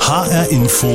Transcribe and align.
HR 0.00 0.48
Info 0.50 0.88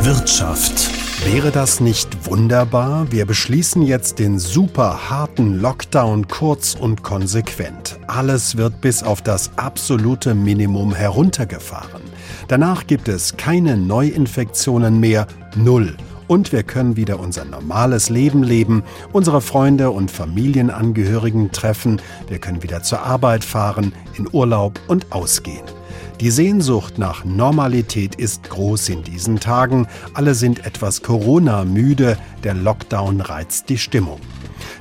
Wirtschaft. 0.00 0.88
Wäre 1.26 1.50
das 1.50 1.80
nicht 1.80 2.26
wunderbar? 2.26 3.12
Wir 3.12 3.26
beschließen 3.26 3.82
jetzt 3.82 4.18
den 4.18 4.38
super 4.38 5.10
harten 5.10 5.60
Lockdown 5.60 6.26
kurz 6.28 6.74
und 6.74 7.02
konsequent. 7.02 7.98
Alles 8.06 8.56
wird 8.56 8.80
bis 8.80 9.02
auf 9.02 9.20
das 9.20 9.50
absolute 9.56 10.34
Minimum 10.34 10.94
heruntergefahren. 10.94 12.00
Danach 12.48 12.86
gibt 12.86 13.08
es 13.08 13.36
keine 13.36 13.76
Neuinfektionen 13.76 14.98
mehr, 14.98 15.26
null. 15.54 15.96
Und 16.28 16.52
wir 16.52 16.62
können 16.62 16.96
wieder 16.96 17.20
unser 17.20 17.44
normales 17.44 18.08
Leben 18.08 18.42
leben, 18.42 18.84
unsere 19.12 19.42
Freunde 19.42 19.90
und 19.90 20.10
Familienangehörigen 20.10 21.52
treffen, 21.52 22.00
wir 22.28 22.38
können 22.38 22.62
wieder 22.62 22.82
zur 22.82 23.02
Arbeit 23.02 23.44
fahren, 23.44 23.92
in 24.16 24.28
Urlaub 24.32 24.80
und 24.88 25.12
ausgehen. 25.12 25.79
Die 26.20 26.30
Sehnsucht 26.30 26.98
nach 26.98 27.24
Normalität 27.24 28.14
ist 28.14 28.50
groß 28.50 28.90
in 28.90 29.02
diesen 29.02 29.40
Tagen. 29.40 29.86
Alle 30.12 30.34
sind 30.34 30.66
etwas 30.66 31.02
Corona-müde. 31.02 32.18
Der 32.44 32.52
Lockdown 32.52 33.22
reizt 33.22 33.70
die 33.70 33.78
Stimmung. 33.78 34.20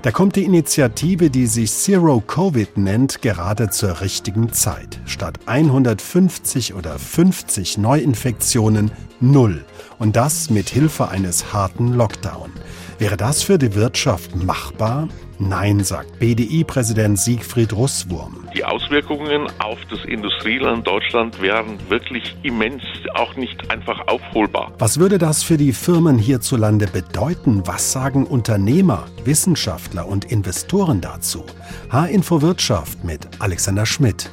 Da 0.01 0.11
kommt 0.11 0.35
die 0.35 0.43
Initiative, 0.43 1.29
die 1.29 1.47
sich 1.47 1.71
Zero 1.71 2.19
Covid 2.19 2.77
nennt, 2.77 3.21
gerade 3.21 3.69
zur 3.69 4.01
richtigen 4.01 4.51
Zeit. 4.51 4.99
Statt 5.05 5.39
150 5.45 6.73
oder 6.73 6.99
50 6.99 7.77
Neuinfektionen 7.77 8.91
null. 9.21 9.63
Und 9.97 10.17
das 10.17 10.49
mit 10.49 10.69
Hilfe 10.69 11.07
eines 11.07 11.53
harten 11.53 11.93
Lockdown. 11.93 12.51
Wäre 12.97 13.15
das 13.15 13.43
für 13.43 13.57
die 13.57 13.75
Wirtschaft 13.75 14.35
machbar? 14.35 15.07
Nein, 15.41 15.85
sagt 15.85 16.19
BDI-Präsident 16.19 17.17
Siegfried 17.17 17.71
Russwurm. 17.71 18.49
Die 18.53 18.65
Auswirkungen 18.65 19.47
auf 19.59 19.79
das 19.89 20.03
Industrieland 20.03 20.85
Deutschland 20.85 21.41
wären 21.41 21.79
wirklich 21.89 22.35
immens, 22.43 22.83
auch 23.13 23.35
nicht 23.37 23.71
einfach 23.71 24.05
aufholbar. 24.07 24.73
Was 24.79 24.99
würde 24.99 25.17
das 25.17 25.41
für 25.41 25.55
die 25.55 25.71
Firmen 25.71 26.17
hierzulande 26.17 26.87
bedeuten? 26.87 27.63
Was 27.65 27.93
sagen 27.93 28.25
Unternehmer, 28.25 29.05
Wissenschaftler 29.23 30.07
und 30.07 30.25
Investoren 30.25 30.99
dazu? 30.99 31.45
H-Info 31.89 32.41
Wirtschaft 32.41 33.05
mit 33.05 33.25
Alexander 33.39 33.85
Schmidt. 33.85 34.29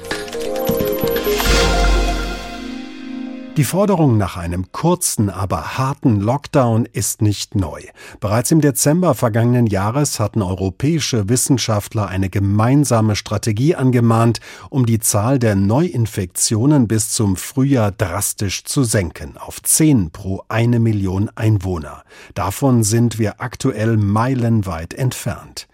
Die 3.57 3.65
Forderung 3.65 4.19
nach 4.19 4.37
einem 4.37 4.71
kurzen, 4.71 5.31
aber 5.31 5.79
harten 5.79 6.21
Lockdown 6.21 6.85
ist 6.85 7.23
nicht 7.23 7.55
neu. 7.55 7.81
Bereits 8.21 8.51
im 8.51 8.61
Dezember 8.61 9.15
vergangenen 9.15 9.67
Jahres 9.67 10.21
hatten 10.21 10.43
europäische 10.43 11.31
Wissenschaftler 11.31 12.07
eine 12.07 12.29
gemeinsame 12.29 13.17
Strategie 13.17 13.75
angemahnt, 13.75 14.41
um 14.69 14.85
die 14.85 14.99
Zahl 14.99 15.39
der 15.39 15.55
Neuinfektionen 15.55 16.87
bis 16.87 17.09
zum 17.09 17.37
Frühjahr 17.37 17.93
drastisch 17.93 18.65
zu 18.65 18.85
senken, 18.85 19.39
auf 19.39 19.63
10 19.63 20.11
pro 20.11 20.43
eine 20.49 20.79
Million 20.79 21.31
Einwohner. 21.35 22.03
Davon 22.35 22.83
sind 22.83 23.19
wir 23.19 23.41
aktuell 23.41 23.97
meilenweit 23.97 24.93
entfernt. 24.93 25.67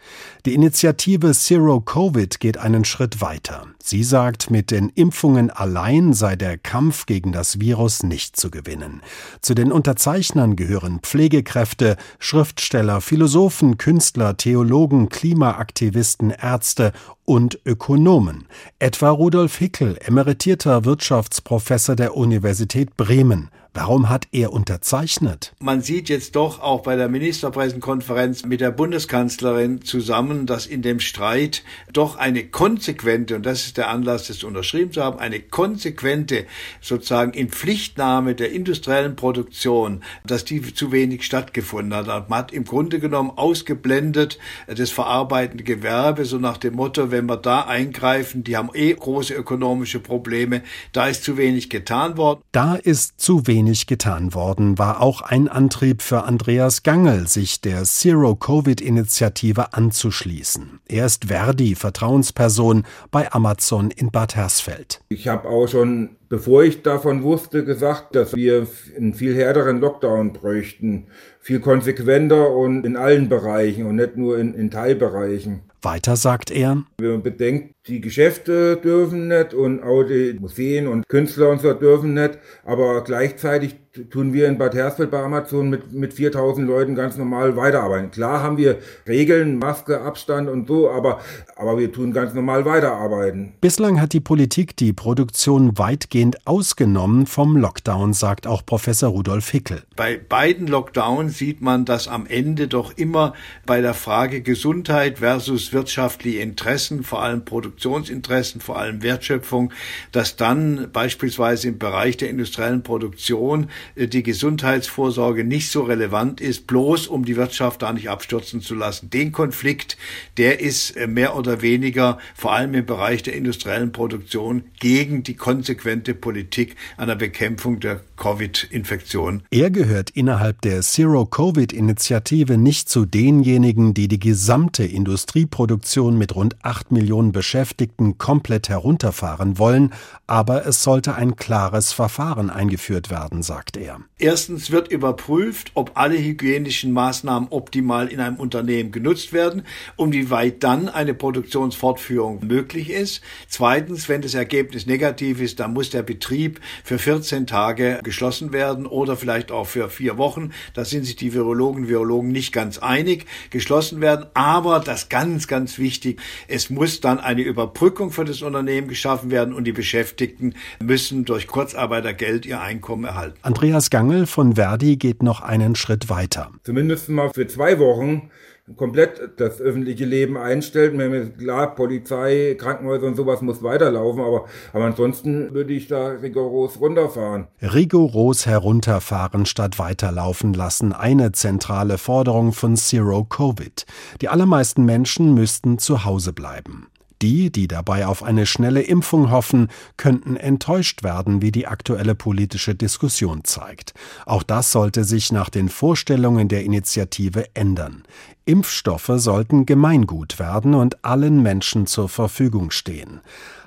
Die 0.45 0.55
Initiative 0.55 1.33
Zero 1.33 1.81
Covid 1.81 2.41
geht 2.41 2.59
einen 2.59 2.85
Schritt 2.85 3.21
weiter. 3.21 3.67
Sie 3.81 4.03
sagt, 4.03 4.51
mit 4.51 4.71
den 4.73 4.89
Impfungen 4.89 5.51
allein 5.51 6.15
sei 6.15 6.35
der 6.35 6.59
Kampf 6.59 7.07
gegen 7.07 7.31
das 7.33 7.61
Virus 7.61 7.72
nicht 8.03 8.37
zu 8.37 8.51
gewinnen. 8.51 9.03
Zu 9.41 9.55
den 9.55 9.73
Unterzeichnern 9.73 10.57
gehören 10.57 11.01
Pflegekräfte, 11.01 11.97
Schriftsteller, 12.19 13.01
Philosophen, 13.01 13.79
Künstler, 13.79 14.37
Theologen, 14.37 15.09
Klimaaktivisten, 15.09 16.31
Ärzte 16.31 16.93
und 17.25 17.61
Ökonomen. 17.65 18.47
Etwa 18.79 19.11
Rudolf 19.11 19.57
Hickel, 19.57 19.99
emeritierter 20.01 20.85
Wirtschaftsprofessor 20.85 21.97
der 21.97 22.17
Universität 22.17 22.97
Bremen. 22.97 23.51
Warum 23.75 24.11
hat 24.11 24.29
er 24.33 24.53
unterzeichnet? 24.53 25.55
Man 25.59 25.81
sieht 25.81 26.11
jetzt 26.11 26.37
doch 26.37 26.61
auch 26.61 26.83
bei 26.83 26.95
der 26.95 27.09
Ministerpräsidentenkonferenz 27.09 28.45
mit 28.45 28.61
der 28.61 28.71
Bundeskanzlerin 28.71 29.81
zusammen, 29.81 30.45
dass 30.45 30.67
in 30.67 30.83
dem 30.83 31.01
Streit 31.01 31.63
doch 31.91 32.17
eine 32.17 32.45
konsequente, 32.45 33.35
und 33.35 33.47
das 33.47 33.65
ist 33.65 33.79
der 33.79 33.89
Anlass, 33.89 34.27
das 34.27 34.45
unterschrieben 34.45 34.93
zu 34.93 35.03
haben, 35.03 35.19
eine 35.19 35.41
konsequente 35.41 36.45
sozusagen 36.83 37.33
Inpflichtnahme 37.33 38.35
der 38.35 38.53
industriellen 38.53 39.17
Produktion, 39.17 40.03
dass 40.27 40.45
die 40.45 40.75
zu 40.75 40.93
wenig 40.93 41.23
stattgefunden 41.23 41.95
hat. 41.95 42.29
Man 42.29 42.39
hat 42.39 42.53
im 42.53 42.65
Grunde 42.65 43.01
genommen 43.01 43.31
ausgeblendet 43.35 44.39
das 44.67 44.91
verarbeitende 44.91 45.65
Gewerbe, 45.65 46.27
so 46.27 46.37
nach 46.37 46.59
dem 46.59 46.75
Motto, 46.75 47.11
wenn 47.11 47.25
wir 47.25 47.39
da 47.39 47.63
eingreifen, 47.63 48.45
die 48.45 48.55
haben 48.55 48.69
eh 48.75 48.93
große 48.93 49.33
ökonomische 49.33 49.99
Probleme, 49.99 50.63
da 50.93 51.07
ist 51.07 51.25
zu 51.25 51.39
wenig 51.39 51.71
getan 51.71 52.19
worden. 52.19 52.43
Da 52.53 52.75
ist 52.75 53.19
zu 53.19 53.47
wenig 53.47 53.62
wenig 53.63 53.87
getan 53.87 54.35
worden, 54.35 54.77
war 54.77 55.01
auch 55.01 55.21
ein 55.21 55.47
Antrieb 55.47 56.03
für 56.03 56.25
Andreas 56.25 56.83
Gangel, 56.83 57.29
sich 57.29 57.61
der 57.61 57.85
Zero-Covid-Initiative 57.85 59.73
anzuschließen. 59.73 60.81
Er 60.89 61.07
ist 61.07 61.27
Verdi-Vertrauensperson 61.27 62.85
bei 63.13 63.31
Amazon 63.33 63.93
in 63.93 64.11
Bad 64.11 64.35
Hersfeld. 64.35 65.01
Ich 65.11 65.29
habe 65.29 65.49
auch 65.49 65.69
schon, 65.69 66.17
bevor 66.29 66.65
ich 66.65 66.83
davon 66.83 67.23
wusste, 67.23 67.65
gesagt, 67.65 68.17
dass 68.17 68.35
wir 68.35 68.67
einen 68.97 69.15
viel 69.15 69.37
härteren 69.37 69.79
Lockdown 69.79 70.33
bräuchten. 70.33 71.07
Viel 71.45 71.59
konsequenter 71.59 72.55
und 72.55 72.87
in 72.87 72.97
allen 72.97 73.29
Bereichen 73.29 73.87
und 73.87 73.97
nicht 73.97 74.17
nur 74.17 74.39
in, 74.39 74.55
in 74.55 74.71
Teilbereichen. 74.71 75.63
Weiter 75.83 76.15
sagt 76.15 76.53
er, 76.53 76.85
wenn 76.99 77.11
man 77.11 77.23
bedenkt, 77.25 77.75
die 77.89 78.01
Geschäfte 78.01 78.77
dürfen 78.77 79.27
nicht 79.27 79.53
und 79.53 79.83
auch 79.83 80.05
die 80.05 80.37
Museen 80.39 80.87
und 80.87 81.09
Künstler 81.09 81.51
und 81.51 81.61
so 81.61 81.73
dürfen 81.75 82.15
nicht, 82.15 82.39
aber 82.65 83.03
gleichzeitig 83.03 83.75
tun 84.11 84.33
wir 84.33 84.49
in 84.49 84.57
Bad 84.57 84.75
Hersfeld 84.75 85.11
bei 85.11 85.23
Amazon 85.23 85.69
mit, 85.69 85.93
mit 85.93 86.15
4000 86.15 86.67
Leuten 86.67 86.95
ganz 86.95 87.19
normal 87.19 87.57
weiterarbeiten. 87.57 88.11
Klar 88.11 88.43
haben 88.43 88.57
wir 88.57 88.79
Regeln, 89.07 89.59
Maske, 89.59 90.01
Abstand 90.01 90.49
und 90.49 90.67
so, 90.67 90.91
aber, 90.91 91.21
aber 91.57 91.79
wir 91.79 91.93
tun 91.93 92.15
ganz 92.15 92.33
normal 92.33 92.65
weiterarbeiten. 92.65 93.53
Bislang 93.61 94.01
hat 94.01 94.15
die 94.15 94.21
Politik 94.21 94.77
die 94.79 94.95
Produktion 94.95 95.77
weitgehend 95.77 96.47
ausgenommen 96.47 97.27
vom 97.27 97.59
Lockdown, 97.59 98.15
sagt 98.15 98.47
auch 98.47 98.65
Professor 98.65 99.11
Rudolf 99.11 99.51
Hickel. 99.51 99.83
Bei 99.95 100.17
beiden 100.17 100.69
Lockdowns 100.69 101.37
sieht 101.37 101.61
man, 101.61 101.85
dass 101.85 102.09
am 102.09 102.25
Ende 102.27 102.69
doch 102.69 102.97
immer 102.97 103.35
bei 103.67 103.83
der 103.83 103.93
Frage 103.93 104.41
Gesundheit 104.41 105.19
versus 105.19 105.75
wirtschaftliche 105.75 106.41
Interessen, 106.41 107.03
vor 107.03 107.21
allem 107.21 107.45
Produktionsinteressen, 107.45 108.63
vor 108.63 108.79
allem 108.79 109.03
Wertschöpfung, 109.03 109.71
dass 110.13 110.37
dann 110.37 110.89
beispielsweise 110.95 111.69
im 111.69 111.79
Bereich 111.79 112.17
der 112.17 112.31
industriellen 112.31 112.83
Produktion 112.83 113.69
die 113.97 114.23
Gesundheitsvorsorge 114.23 115.45
nicht 115.45 115.71
so 115.71 115.83
relevant 115.83 116.41
ist, 116.41 116.67
bloß 116.67 117.07
um 117.07 117.25
die 117.25 117.37
Wirtschaft 117.37 117.83
da 117.83 117.93
nicht 117.93 118.09
abstürzen 118.09 118.61
zu 118.61 118.75
lassen. 118.75 119.11
Den 119.11 119.33
Konflikt, 119.33 119.97
der 120.37 120.61
ist 120.61 120.97
äh, 120.97 121.07
mehr 121.07 121.37
oder 121.37 121.63
weniger 121.63 122.19
vor 122.35 122.53
allem 122.53 122.75
im 122.75 122.87
Bereich 122.87 123.23
der 123.23 123.35
industriellen 123.35 123.93
Produktion 123.93 124.65
gegen 124.81 125.23
die 125.23 125.35
konsequente 125.35 126.15
Politik 126.15 126.77
einer 126.97 127.17
Bekämpfung 127.17 127.81
der 127.81 128.01
Covid-Infektion. 128.23 129.43
Er 129.51 129.73
gehört 129.73 130.11
innerhalb 130.11 130.61
der 130.61 130.81
Zero-Covid-Initiative 130.81 132.57
nicht 132.57 132.89
zu 132.89 133.05
denjenigen, 133.05 133.95
die 133.95 134.07
die 134.07 134.21
gesamte 134.21 134.85
Industrieproduktion 134.85 136.17
mit 136.17 136.37
rund 136.37 136.55
acht 136.63 136.93
Millionen 136.93 137.33
Beschäftigten 137.33 138.19
komplett 138.19 138.69
herunterfahren 138.69 139.59
wollen, 139.59 139.93
aber 140.29 140.65
es 140.67 140.85
sollte 140.85 141.17
ein 141.17 141.35
klares 141.35 141.93
Verfahren 141.93 142.49
eingeführt 142.49 143.11
werden, 143.11 143.43
sagt 143.43 143.77
er. 143.77 143.99
Erstens 144.19 144.71
wird 144.71 144.93
überprüft, 144.93 145.73
ob 145.75 145.91
alle 145.95 146.17
hygienischen 146.17 146.93
Maßnahmen 146.93 147.49
optimal 147.51 148.07
in 148.07 148.21
einem 148.21 148.37
Unternehmen 148.37 148.93
genutzt 148.93 149.33
werden 149.33 149.63
und 149.97 150.13
wie 150.13 150.31
weit 150.31 150.63
dann 150.63 150.89
eine 150.89 151.13
Produktionsfortführung 151.13 152.47
möglich 152.47 152.91
ist. 152.91 153.21
Zweitens, 153.49 154.09
wenn 154.09 154.23
das 154.23 154.35
Ergebnis 154.35 154.87
negativ 154.87 155.41
ist, 155.41 155.59
dann 155.59 155.73
muss 155.73 155.91
der 155.91 156.05
Betrieb 156.05 156.61
für 156.85 157.01
14 157.01 157.49
Tage 157.49 157.99
geschlossen 158.13 158.53
werden 158.53 158.85
oder 158.85 159.17
vielleicht 159.17 159.51
auch 159.51 159.67
für 159.67 159.89
vier 159.89 160.19
Wochen. 160.19 160.51
Da 160.75 160.85
sind 160.85 161.05
sich 161.05 161.17
die 161.17 161.33
Virologen, 161.33 161.89
Virologen 161.89 162.31
nicht 162.31 162.53
ganz 162.53 162.77
einig, 162.77 163.25
geschlossen 163.49 164.03
werden. 164.03 164.27
Aber 164.35 164.81
das 164.81 165.09
ganz, 165.09 165.49
ganz 165.49 165.79
wichtig, 165.79 166.21
es 166.47 166.69
muss 166.69 167.01
dann 167.01 167.19
eine 167.19 167.41
Überbrückung 167.41 168.11
für 168.11 168.27
das 168.27 168.43
Unternehmen 168.43 168.87
geschaffen 168.87 169.31
werden 169.31 169.55
und 169.55 169.65
die 169.65 169.73
Beschäftigten 169.73 170.55
müssen 170.79 171.25
durch 171.25 171.47
Kurzarbeitergeld 171.47 172.45
ihr 172.45 172.61
Einkommen 172.61 173.05
erhalten. 173.05 173.39
Andreas 173.41 173.89
Gangel 173.89 174.27
von 174.27 174.57
Verdi 174.57 174.97
geht 174.97 175.23
noch 175.23 175.41
einen 175.41 175.75
Schritt 175.75 176.11
weiter. 176.11 176.51
Zumindest 176.65 177.09
mal 177.09 177.31
für 177.33 177.47
zwei 177.47 177.79
Wochen 177.79 178.31
komplett 178.77 179.41
das 179.41 179.61
öffentliche 179.61 180.05
Leben 180.05 180.37
einstellt. 180.37 180.93
Klar, 181.39 181.75
Polizei, 181.75 182.57
Krankenhäuser 182.59 183.07
und 183.07 183.17
sowas 183.17 183.43
muss 183.43 183.63
weiterlaufen, 183.63 184.23
aber, 184.23 184.47
aber 184.73 184.85
ansonsten 184.85 185.53
würde 185.53 185.73
ich 185.73 185.89
da 185.89 186.09
rigoros 186.09 186.81
runterfahren. 186.81 187.49
Rigoros 187.61 188.47
herunterfahren 188.47 189.47
statt 189.47 189.79
weiterlaufen 189.79 190.55
lassen, 190.55 190.93
eine 190.93 191.33
zentrale 191.33 191.99
Forderung 191.99 192.53
von 192.53 192.77
Zero 192.77 193.25
Covid. 193.25 193.85
Die 194.21 194.29
allermeisten 194.29 194.85
Menschen 194.85 195.35
müssten 195.35 195.79
zu 195.79 196.05
Hause 196.05 196.33
bleiben. 196.33 196.87
Die, 197.23 197.53
die 197.53 197.69
dabei 197.69 198.07
auf 198.07 198.25
eine 198.25 198.47
schnelle 198.47 198.83
Impfung 198.83 199.31
hoffen, 199.31 199.69
könnten 199.97 200.37
enttäuscht 200.37 201.05
werden, 201.05 201.41
wie 201.41 201.53
die 201.53 201.69
aktuelle 201.69 202.17
politische 202.17 202.75
Diskussion 202.75 203.45
zeigt. 203.45 203.95
Auch 204.27 204.43
das 204.43 204.73
sollte 204.73 205.05
sich 205.05 205.31
nach 205.31 205.49
den 205.49 205.69
Vorstellungen 205.69 206.49
der 206.49 206.65
Initiative 206.65 207.47
ändern. 207.55 208.03
Impfstoffe 208.45 209.13
sollten 209.15 209.67
Gemeingut 209.67 210.41
werden 210.41 210.75
und 210.75 211.05
allen 211.05 211.43
Menschen 211.43 211.87
zur 211.87 212.09
Verfügung 212.09 212.73
stehen. 212.73 213.21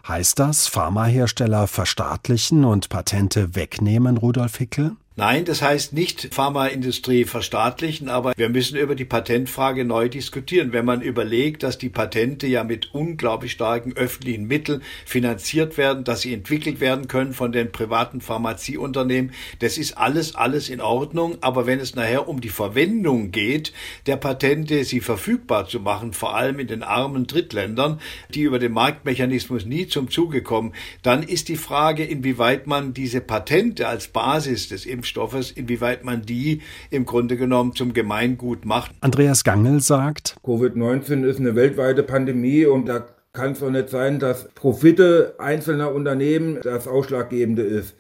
Heißt 0.06 0.38
das, 0.38 0.68
Pharmahersteller 0.68 1.68
verstaatlichen 1.68 2.66
und 2.66 2.90
Patente 2.90 3.56
wegnehmen, 3.56 4.18
Rudolf 4.18 4.58
Hickel? 4.58 4.98
Nein, 5.18 5.46
das 5.46 5.62
heißt 5.62 5.94
nicht 5.94 6.34
Pharmaindustrie 6.34 7.24
verstaatlichen, 7.24 8.10
aber 8.10 8.34
wir 8.36 8.50
müssen 8.50 8.78
über 8.78 8.96
die 8.96 9.06
Patentfrage 9.06 9.86
neu 9.86 10.10
diskutieren. 10.10 10.74
Wenn 10.74 10.84
man 10.84 11.02
überlegt, 11.02 11.64
dass 11.64 11.78
die 11.78 11.88
Patente 11.88 12.48
ja 12.48 12.66
mit 12.66 12.94
unglaublich 12.94 13.54
starken 13.54 13.94
öffentlichen 13.94 14.46
Mitteln 14.46 14.84
finanziert 15.06 15.78
werden, 15.78 16.04
dass 16.04 16.20
sie 16.20 16.34
entwickelt 16.34 16.82
werden 16.82 17.08
können 17.08 17.32
von 17.32 17.54
den 17.54 17.72
privaten 17.72 18.20
Pharmazieunternehmen, 18.20 19.32
das 19.60 19.78
ist 19.78 19.98
alles, 19.98 20.36
alles 20.36 20.68
in 20.68 20.82
Ordnung. 20.82 21.38
Aber 21.40 21.66
wenn 21.66 21.80
es 21.80 21.96
nachher 21.96 22.28
um 22.28 22.42
die 22.42 22.50
Verwendung 22.50 23.32
geht, 23.32 23.72
der 24.08 24.18
Patente, 24.18 24.84
sie 24.84 25.00
verfügbar 25.00 25.66
zu 25.66 25.80
machen, 25.80 26.12
vor 26.12 26.36
allem 26.36 26.60
in 26.60 26.68
den 26.68 26.84
armen 26.84 27.26
Drittländern, 27.26 28.02
die 28.32 28.42
über 28.42 28.60
den 28.60 28.74
Marktmechanismus 28.74 29.64
nie 29.64 29.88
zum 29.88 30.12
Zuge 30.12 30.44
kommen, 30.44 30.74
dann 31.04 31.24
ist 31.24 31.48
die 31.48 31.56
Frage, 31.56 32.04
inwieweit 32.04 32.68
man 32.68 32.94
diese 32.94 33.22
Patente 33.22 33.88
als 33.88 34.10
Basis 34.10 34.68
des 34.68 34.86
Impfstoffes, 35.06 35.52
inwieweit 35.52 36.04
man 36.04 36.24
die 36.24 36.62
im 36.90 37.06
Grunde 37.06 37.38
genommen 37.38 37.76
zum 37.76 37.94
Gemeingut 37.94 38.66
macht. 38.66 38.92
Andreas 39.02 39.44
Gangel 39.44 39.80
sagt, 39.80 40.36
Covid-19 40.44 41.24
ist 41.24 41.40
eine 41.40 41.56
weltweite 41.56 42.02
Pandemie 42.02 42.66
und 42.66 42.88
da 42.88 43.06
kann 43.32 43.52
es 43.52 43.60
doch 43.60 43.70
nicht 43.70 43.90
sein, 43.90 44.18
dass 44.18 44.48
Profite 44.56 45.36
einzelner 45.38 45.94
Unternehmen 45.94 46.60
das 46.64 46.88
Ausschlaggebende 46.88 47.62
ist. 47.62 47.96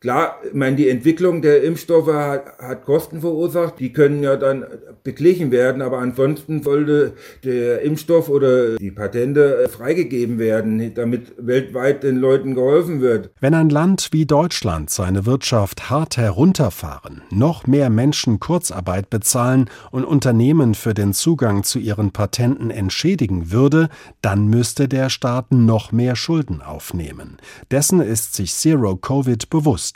Klar, 0.00 0.36
ich 0.46 0.54
meine, 0.54 0.76
die 0.76 0.88
Entwicklung 0.88 1.42
der 1.42 1.64
Impfstoffe 1.64 2.12
hat, 2.12 2.58
hat, 2.60 2.84
Kosten 2.84 3.20
verursacht, 3.20 3.80
die 3.80 3.92
können 3.92 4.22
ja 4.22 4.36
dann 4.36 4.64
beglichen 5.02 5.50
werden, 5.50 5.82
aber 5.82 5.98
ansonsten 5.98 6.62
sollte 6.62 7.14
der 7.42 7.82
Impfstoff 7.82 8.28
oder 8.28 8.76
die 8.76 8.92
Patente 8.92 9.68
freigegeben 9.68 10.38
werden, 10.38 10.94
damit 10.94 11.32
weltweit 11.36 12.04
den 12.04 12.16
Leuten 12.18 12.54
geholfen 12.54 13.00
wird. 13.00 13.30
Wenn 13.40 13.54
ein 13.54 13.70
Land 13.70 14.10
wie 14.12 14.24
Deutschland 14.24 14.88
seine 14.90 15.26
Wirtschaft 15.26 15.90
hart 15.90 16.16
herunterfahren, 16.16 17.22
noch 17.30 17.66
mehr 17.66 17.90
Menschen 17.90 18.38
Kurzarbeit 18.38 19.10
bezahlen 19.10 19.68
und 19.90 20.04
Unternehmen 20.04 20.76
für 20.76 20.94
den 20.94 21.12
Zugang 21.12 21.64
zu 21.64 21.80
ihren 21.80 22.12
Patenten 22.12 22.70
entschädigen 22.70 23.50
würde, 23.50 23.88
dann 24.22 24.46
müsste 24.46 24.86
der 24.86 25.10
Staat 25.10 25.50
noch 25.50 25.90
mehr 25.90 26.14
Schulden 26.14 26.62
aufnehmen. 26.62 27.38
Dessen 27.72 28.00
ist 28.00 28.34
sich 28.34 28.54
Zero 28.54 28.94
Covid 28.94 29.50
bewusst. 29.50 29.87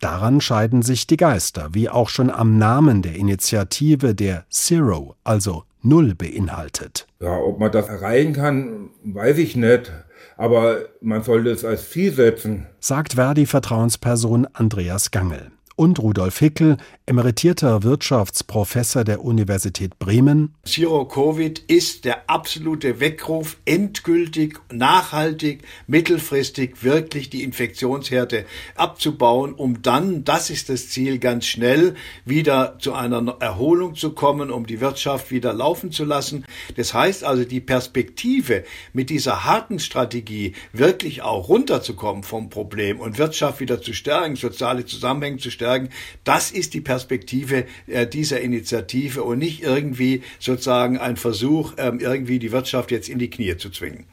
Daran 0.00 0.40
scheiden 0.40 0.82
sich 0.82 1.06
die 1.06 1.16
Geister, 1.16 1.70
wie 1.72 1.88
auch 1.88 2.08
schon 2.08 2.30
am 2.30 2.56
Namen 2.56 3.02
der 3.02 3.16
Initiative, 3.16 4.14
der 4.14 4.44
Zero, 4.48 5.16
also 5.24 5.64
Null 5.82 6.14
beinhaltet. 6.14 7.06
Ja, 7.20 7.36
ob 7.38 7.58
man 7.58 7.72
das 7.72 7.88
erreichen 7.88 8.32
kann, 8.32 8.90
weiß 9.04 9.38
ich 9.38 9.56
nicht. 9.56 9.92
Aber 10.36 10.78
man 11.00 11.22
sollte 11.22 11.50
es 11.50 11.64
als 11.64 11.90
Ziel 11.90 12.12
setzen. 12.12 12.66
Sagt 12.80 13.14
Verdi-Vertrauensperson 13.14 14.46
Andreas 14.52 15.10
Gangel 15.10 15.50
und 15.78 16.00
Rudolf 16.00 16.40
Hickel, 16.40 16.76
emeritierter 17.06 17.84
Wirtschaftsprofessor 17.84 19.04
der 19.04 19.24
Universität 19.24 19.96
Bremen. 20.00 20.56
Zero 20.64 21.04
Covid 21.04 21.60
ist 21.68 22.04
der 22.04 22.28
absolute 22.28 22.98
Weckruf, 22.98 23.56
endgültig, 23.64 24.58
nachhaltig, 24.72 25.62
mittelfristig 25.86 26.82
wirklich 26.82 27.30
die 27.30 27.44
Infektionshärte 27.44 28.44
abzubauen, 28.74 29.54
um 29.54 29.80
dann, 29.80 30.24
das 30.24 30.50
ist 30.50 30.68
das 30.68 30.88
Ziel, 30.88 31.20
ganz 31.20 31.46
schnell 31.46 31.94
wieder 32.24 32.76
zu 32.80 32.92
einer 32.94 33.36
Erholung 33.38 33.94
zu 33.94 34.14
kommen, 34.14 34.50
um 34.50 34.66
die 34.66 34.80
Wirtschaft 34.80 35.30
wieder 35.30 35.52
laufen 35.52 35.92
zu 35.92 36.04
lassen. 36.04 36.44
Das 36.76 36.92
heißt 36.92 37.22
also, 37.22 37.44
die 37.44 37.60
Perspektive 37.60 38.64
mit 38.92 39.10
dieser 39.10 39.44
harten 39.44 39.78
Strategie 39.78 40.54
wirklich 40.72 41.22
auch 41.22 41.48
runterzukommen 41.48 42.24
vom 42.24 42.50
Problem 42.50 42.98
und 42.98 43.16
Wirtschaft 43.16 43.60
wieder 43.60 43.80
zu 43.80 43.92
stärken, 43.92 44.34
soziale 44.34 44.84
Zusammenhänge 44.84 45.36
zu 45.36 45.52
stärken, 45.52 45.67
stärken. 45.68 45.88
Das 46.24 46.50
ist 46.50 46.74
die 46.74 46.80
Perspektive 46.80 47.64
äh, 47.86 48.06
dieser 48.06 48.40
Initiative 48.40 49.22
und 49.22 49.38
nicht 49.38 49.62
irgendwie 49.62 50.22
sozusagen 50.38 50.98
ein 50.98 51.16
Versuch, 51.16 51.74
ähm, 51.76 52.00
irgendwie 52.00 52.38
die 52.38 52.52
Wirtschaft 52.52 52.90
jetzt 52.90 53.08
in 53.08 53.18
die 53.18 53.30
Knie 53.30 53.56
zu 53.56 53.70
zwingen. 53.70 54.04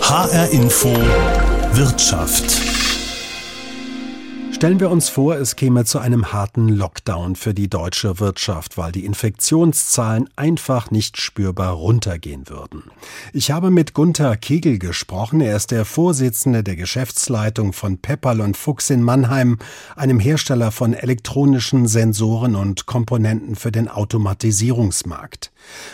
HR 0.00 0.50
Info 0.50 0.94
Wirtschaft. 1.74 2.71
Stellen 4.62 4.78
wir 4.78 4.92
uns 4.92 5.08
vor, 5.08 5.34
es 5.34 5.56
käme 5.56 5.84
zu 5.84 5.98
einem 5.98 6.32
harten 6.32 6.68
Lockdown 6.68 7.34
für 7.34 7.52
die 7.52 7.68
deutsche 7.68 8.20
Wirtschaft, 8.20 8.78
weil 8.78 8.92
die 8.92 9.04
Infektionszahlen 9.04 10.30
einfach 10.36 10.92
nicht 10.92 11.20
spürbar 11.20 11.72
runtergehen 11.72 12.48
würden. 12.48 12.84
Ich 13.32 13.50
habe 13.50 13.72
mit 13.72 13.92
Gunther 13.92 14.36
Kegel 14.36 14.78
gesprochen. 14.78 15.40
Er 15.40 15.56
ist 15.56 15.72
der 15.72 15.84
Vorsitzende 15.84 16.62
der 16.62 16.76
Geschäftsleitung 16.76 17.72
von 17.72 17.98
Pepperl 17.98 18.40
und 18.40 18.56
Fuchs 18.56 18.88
in 18.90 19.02
Mannheim, 19.02 19.58
einem 19.96 20.20
Hersteller 20.20 20.70
von 20.70 20.94
elektronischen 20.94 21.88
Sensoren 21.88 22.54
und 22.54 22.86
Komponenten 22.86 23.56
für 23.56 23.72
den 23.72 23.88
Automatisierungsmarkt. 23.88 25.50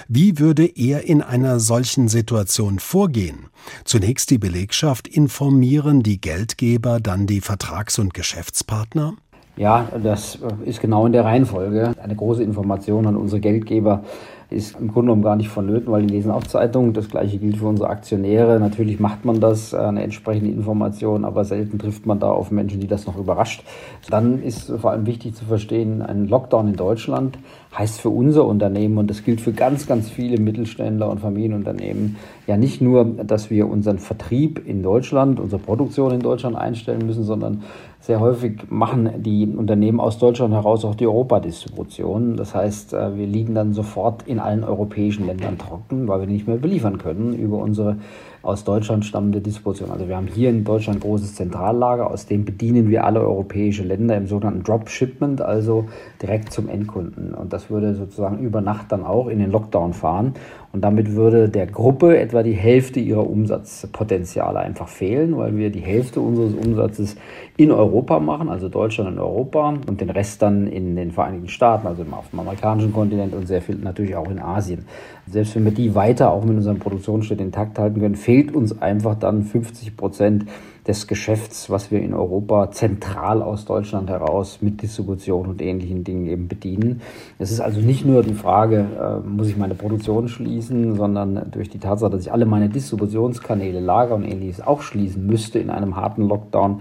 Wie 0.08 0.38
würde 0.38 0.64
er 0.64 1.04
in 1.04 1.22
einer 1.22 1.60
solchen 1.60 2.08
Situation 2.08 2.78
vorgehen? 2.78 3.46
Zunächst 3.84 4.30
die 4.30 4.38
Belegschaft 4.38 5.08
informieren, 5.08 6.02
die 6.02 6.20
Geldgeber, 6.20 7.00
dann 7.00 7.26
die 7.26 7.40
Vertrags- 7.40 7.98
und 7.98 8.14
Geschäftspartner? 8.14 9.14
Ja, 9.56 9.88
das 10.02 10.38
ist 10.64 10.80
genau 10.80 11.04
in 11.06 11.12
der 11.12 11.24
Reihenfolge. 11.24 11.94
Eine 12.00 12.14
große 12.14 12.42
Information 12.42 13.06
an 13.06 13.16
unsere 13.16 13.40
Geldgeber 13.40 14.04
ist 14.50 14.80
im 14.80 14.88
Grunde 14.88 15.08
genommen 15.08 15.22
gar 15.22 15.36
nicht 15.36 15.50
vonnöten, 15.50 15.92
weil 15.92 16.06
die 16.06 16.14
lesen 16.14 16.30
auch 16.30 16.44
Zeitungen. 16.44 16.94
Das 16.94 17.10
gleiche 17.10 17.36
gilt 17.38 17.58
für 17.58 17.66
unsere 17.66 17.90
Aktionäre. 17.90 18.58
Natürlich 18.58 18.98
macht 18.98 19.26
man 19.26 19.40
das, 19.40 19.74
äh, 19.74 19.76
eine 19.76 20.02
entsprechende 20.02 20.50
Information, 20.50 21.26
aber 21.26 21.44
selten 21.44 21.78
trifft 21.78 22.06
man 22.06 22.18
da 22.18 22.30
auf 22.30 22.50
Menschen, 22.50 22.80
die 22.80 22.86
das 22.86 23.06
noch 23.06 23.18
überrascht. 23.18 23.62
Dann 24.08 24.42
ist 24.42 24.70
vor 24.70 24.92
allem 24.92 25.04
wichtig 25.04 25.34
zu 25.34 25.44
verstehen, 25.44 26.00
ein 26.00 26.28
Lockdown 26.28 26.68
in 26.68 26.76
Deutschland 26.76 27.38
heißt 27.76 28.00
für 28.00 28.08
unser 28.08 28.46
Unternehmen, 28.46 28.96
und 28.96 29.10
das 29.10 29.22
gilt 29.22 29.42
für 29.42 29.52
ganz, 29.52 29.86
ganz 29.86 30.08
viele 30.08 30.40
Mittelständler 30.40 31.10
und 31.10 31.20
Familienunternehmen, 31.20 32.16
ja 32.46 32.56
nicht 32.56 32.80
nur, 32.80 33.04
dass 33.04 33.50
wir 33.50 33.68
unseren 33.68 33.98
Vertrieb 33.98 34.66
in 34.66 34.82
Deutschland, 34.82 35.38
unsere 35.38 35.60
Produktion 35.60 36.12
in 36.12 36.20
Deutschland 36.20 36.56
einstellen 36.56 37.06
müssen, 37.06 37.24
sondern 37.24 37.62
sehr 38.08 38.20
häufig 38.20 38.70
machen 38.70 39.10
die 39.18 39.46
Unternehmen 39.46 40.00
aus 40.00 40.16
Deutschland 40.16 40.54
heraus 40.54 40.82
auch 40.86 40.94
die 40.94 41.06
Europadistribution. 41.06 42.38
Das 42.38 42.54
heißt, 42.54 42.94
äh, 42.94 43.14
wir 43.18 43.26
liegen 43.26 43.54
dann 43.54 43.74
sofort 43.74 44.22
in 44.22 44.38
allen 44.38 44.64
europäischen 44.64 45.26
Ländern 45.26 45.58
trocken, 45.58 46.08
weil 46.08 46.20
wir 46.20 46.26
nicht 46.26 46.48
mehr 46.48 46.56
beliefern 46.56 46.96
können 46.96 47.34
über 47.34 47.58
unsere 47.58 47.98
aus 48.40 48.64
Deutschland 48.64 49.04
stammende 49.04 49.42
Distribution. 49.42 49.90
Also 49.90 50.08
wir 50.08 50.16
haben 50.16 50.26
hier 50.26 50.48
in 50.48 50.64
Deutschland 50.64 51.00
ein 51.00 51.02
großes 51.02 51.34
Zentrallager, 51.34 52.10
aus 52.10 52.24
dem 52.24 52.46
bedienen 52.46 52.88
wir 52.88 53.04
alle 53.04 53.20
europäischen 53.20 53.86
Länder 53.86 54.16
im 54.16 54.26
sogenannten 54.26 54.62
Dropshipment, 54.62 55.42
also 55.42 55.84
direkt 56.22 56.50
zum 56.50 56.70
Endkunden. 56.70 57.34
Und 57.34 57.52
das 57.52 57.68
würde 57.68 57.94
sozusagen 57.94 58.38
über 58.38 58.62
Nacht 58.62 58.90
dann 58.90 59.04
auch 59.04 59.28
in 59.28 59.38
den 59.38 59.50
Lockdown 59.50 59.92
fahren. 59.92 60.32
Und 60.70 60.82
damit 60.82 61.14
würde 61.14 61.48
der 61.48 61.66
Gruppe 61.66 62.18
etwa 62.18 62.42
die 62.42 62.52
Hälfte 62.52 63.00
ihrer 63.00 63.28
Umsatzpotenziale 63.28 64.58
einfach 64.58 64.88
fehlen, 64.88 65.36
weil 65.38 65.56
wir 65.56 65.70
die 65.70 65.80
Hälfte 65.80 66.20
unseres 66.20 66.52
Umsatzes 66.54 67.16
in 67.56 67.70
Europa 67.70 68.20
machen, 68.20 68.50
also 68.50 68.68
Deutschland 68.68 69.12
und 69.12 69.18
Europa, 69.18 69.74
und 69.86 70.00
den 70.00 70.10
Rest 70.10 70.42
dann 70.42 70.66
in 70.66 70.94
den 70.94 71.10
Vereinigten 71.10 71.48
Staaten, 71.48 71.86
also 71.86 72.04
auf 72.10 72.28
dem 72.30 72.40
amerikanischen 72.40 72.92
Kontinent 72.92 73.34
und 73.34 73.46
sehr 73.46 73.62
viel 73.62 73.76
natürlich 73.76 74.14
auch 74.14 74.30
in 74.30 74.38
Asien. 74.38 74.84
Selbst 75.26 75.56
wenn 75.56 75.64
wir 75.64 75.72
die 75.72 75.94
weiter 75.94 76.32
auch 76.32 76.44
mit 76.44 76.56
unseren 76.56 76.78
Produktionsstätten 76.78 77.46
intakt 77.46 77.78
halten 77.78 78.00
können, 78.00 78.14
fehlt 78.14 78.54
uns 78.54 78.80
einfach 78.80 79.14
dann 79.14 79.44
50 79.44 79.96
Prozent 79.96 80.44
des 80.88 81.06
Geschäfts, 81.06 81.68
was 81.68 81.90
wir 81.90 82.00
in 82.00 82.14
Europa 82.14 82.70
zentral 82.70 83.42
aus 83.42 83.66
Deutschland 83.66 84.08
heraus 84.08 84.58
mit 84.62 84.80
Distribution 84.80 85.46
und 85.46 85.60
ähnlichen 85.60 86.02
Dingen 86.02 86.26
eben 86.26 86.48
bedienen. 86.48 87.02
Es 87.38 87.50
ist 87.50 87.60
also 87.60 87.80
nicht 87.80 88.06
nur 88.06 88.22
die 88.22 88.32
Frage, 88.32 88.86
äh, 88.98 89.28
muss 89.28 89.48
ich 89.48 89.58
meine 89.58 89.74
Produktion 89.74 90.28
schließen, 90.28 90.96
sondern 90.96 91.50
durch 91.50 91.68
die 91.68 91.78
Tatsache, 91.78 92.10
dass 92.10 92.22
ich 92.22 92.32
alle 92.32 92.46
meine 92.46 92.70
Distributionskanäle, 92.70 93.80
Lager 93.80 94.14
und 94.14 94.24
ähnliches 94.24 94.66
auch 94.66 94.80
schließen 94.80 95.26
müsste 95.26 95.58
in 95.58 95.68
einem 95.68 95.94
harten 95.94 96.26
Lockdown, 96.26 96.80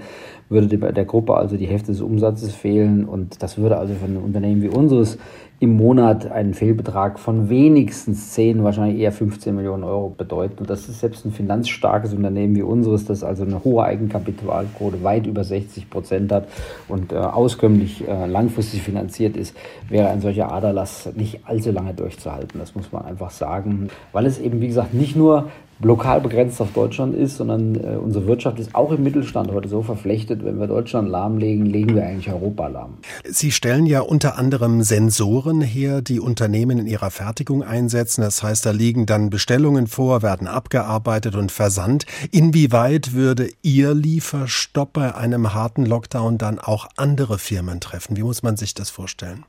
würde 0.50 0.78
der 0.78 1.06
Gruppe 1.06 1.36
also 1.36 1.58
die 1.58 1.68
Hälfte 1.68 1.92
des 1.92 2.02
Umsatzes 2.02 2.54
fehlen 2.54 3.06
und 3.06 3.42
das 3.44 3.58
würde 3.58 3.78
also 3.78 3.94
für 3.94 4.06
ein 4.06 4.18
Unternehmen 4.18 4.62
wie 4.62 4.70
unseres 4.70 5.18
im 5.60 5.76
Monat 5.76 6.32
einen 6.32 6.54
Fehlbetrag 6.54 7.18
von 7.18 7.50
wenigstens 7.50 8.34
10, 8.34 8.64
wahrscheinlich 8.64 9.00
eher 9.00 9.12
15 9.12 9.56
Millionen 9.56 9.84
Euro 9.84 10.14
bedeuten. 10.16 10.60
Und 10.60 10.70
das 10.70 10.88
ist 10.88 11.00
selbst 11.00 11.26
ein 11.26 11.32
finanzstarkes 11.32 12.14
Unternehmen 12.14 12.56
wie 12.56 12.62
unseres, 12.62 13.06
das 13.06 13.24
also 13.24 13.44
eine 13.44 13.64
hohe 13.64 13.84
Eigenkapitalquote 13.84 15.04
weit 15.04 15.26
über 15.26 15.44
60 15.44 15.90
Prozent 15.90 16.32
hat 16.32 16.48
und 16.88 17.12
äh, 17.12 17.16
auskömmlich 17.16 18.08
äh, 18.08 18.28
langfristig 18.28 18.84
finanziert 18.84 19.36
ist, 19.36 19.58
wäre 19.90 20.10
ein 20.10 20.22
solcher 20.22 20.52
Aderlass 20.52 21.10
nicht 21.16 21.40
allzu 21.46 21.72
lange 21.72 21.96
durchzuhalten. 21.96 22.60
Das 22.60 22.76
muss 22.76 22.92
man 22.92 23.06
einfach 23.06 23.32
sagen, 23.32 23.88
weil 24.12 24.28
es 24.28 24.38
eben, 24.38 24.62
wie 24.62 24.68
gesagt, 24.68 24.94
nicht 24.94 25.16
nur 25.16 25.50
lokal 25.82 26.22
begrenzt 26.22 26.60
auf 26.62 26.72
Deutschland 26.74 27.16
ist, 27.16 27.38
sondern 27.38 27.76
äh, 27.76 27.98
unsere 27.98 28.28
Wirtschaft 28.28 28.60
ist 28.60 28.74
auch 28.74 28.92
im 28.92 29.04
Mittelstand 29.04 29.52
heute 29.52 29.70
so 29.70 29.84
verflechtet, 29.84 30.44
wenn 30.44 30.60
wir 30.60 30.68
Deutschland 30.68 31.10
lahmlegen, 31.10 31.66
legen 31.66 31.96
wir 31.96 32.06
eigentlich 32.06 32.32
Europa 32.32 32.68
lahm. 32.68 32.98
Sie 33.24 33.52
stellen 33.52 33.86
ja 33.86 34.02
unter 34.02 34.38
anderem 34.38 34.82
Sensoren 34.82 35.62
her, 35.62 36.02
die 36.02 36.20
Unternehmen 36.20 36.80
in 36.80 36.88
ihrer 36.88 37.12
Fertigung 37.12 37.64
einsetzen. 37.64 38.22
Das 38.22 38.42
heißt, 38.42 38.66
da 38.66 38.72
liegen 38.72 39.06
dann 39.06 39.30
Bestellungen 39.30 39.88
vor, 39.88 40.22
werden 40.22 40.48
abgearbeitet 40.48 41.36
und 41.36 41.52
versandt. 41.52 42.06
Inwieweit 42.32 43.14
würde 43.14 43.50
Ihr 43.62 43.94
Lieferstopp 43.94 44.94
bei 44.94 45.16
einem 45.16 45.54
harten 45.54 45.86
Lockdown 45.86 46.38
dann 46.38 46.60
auch 46.60 46.88
andere 46.96 47.38
Firmen 47.38 47.80
treffen? 47.80 48.18
Wie 48.18 48.24
muss 48.24 48.44
man 48.44 48.58
sich 48.58 48.74
das 48.74 48.90
vorstellen? 48.90 49.46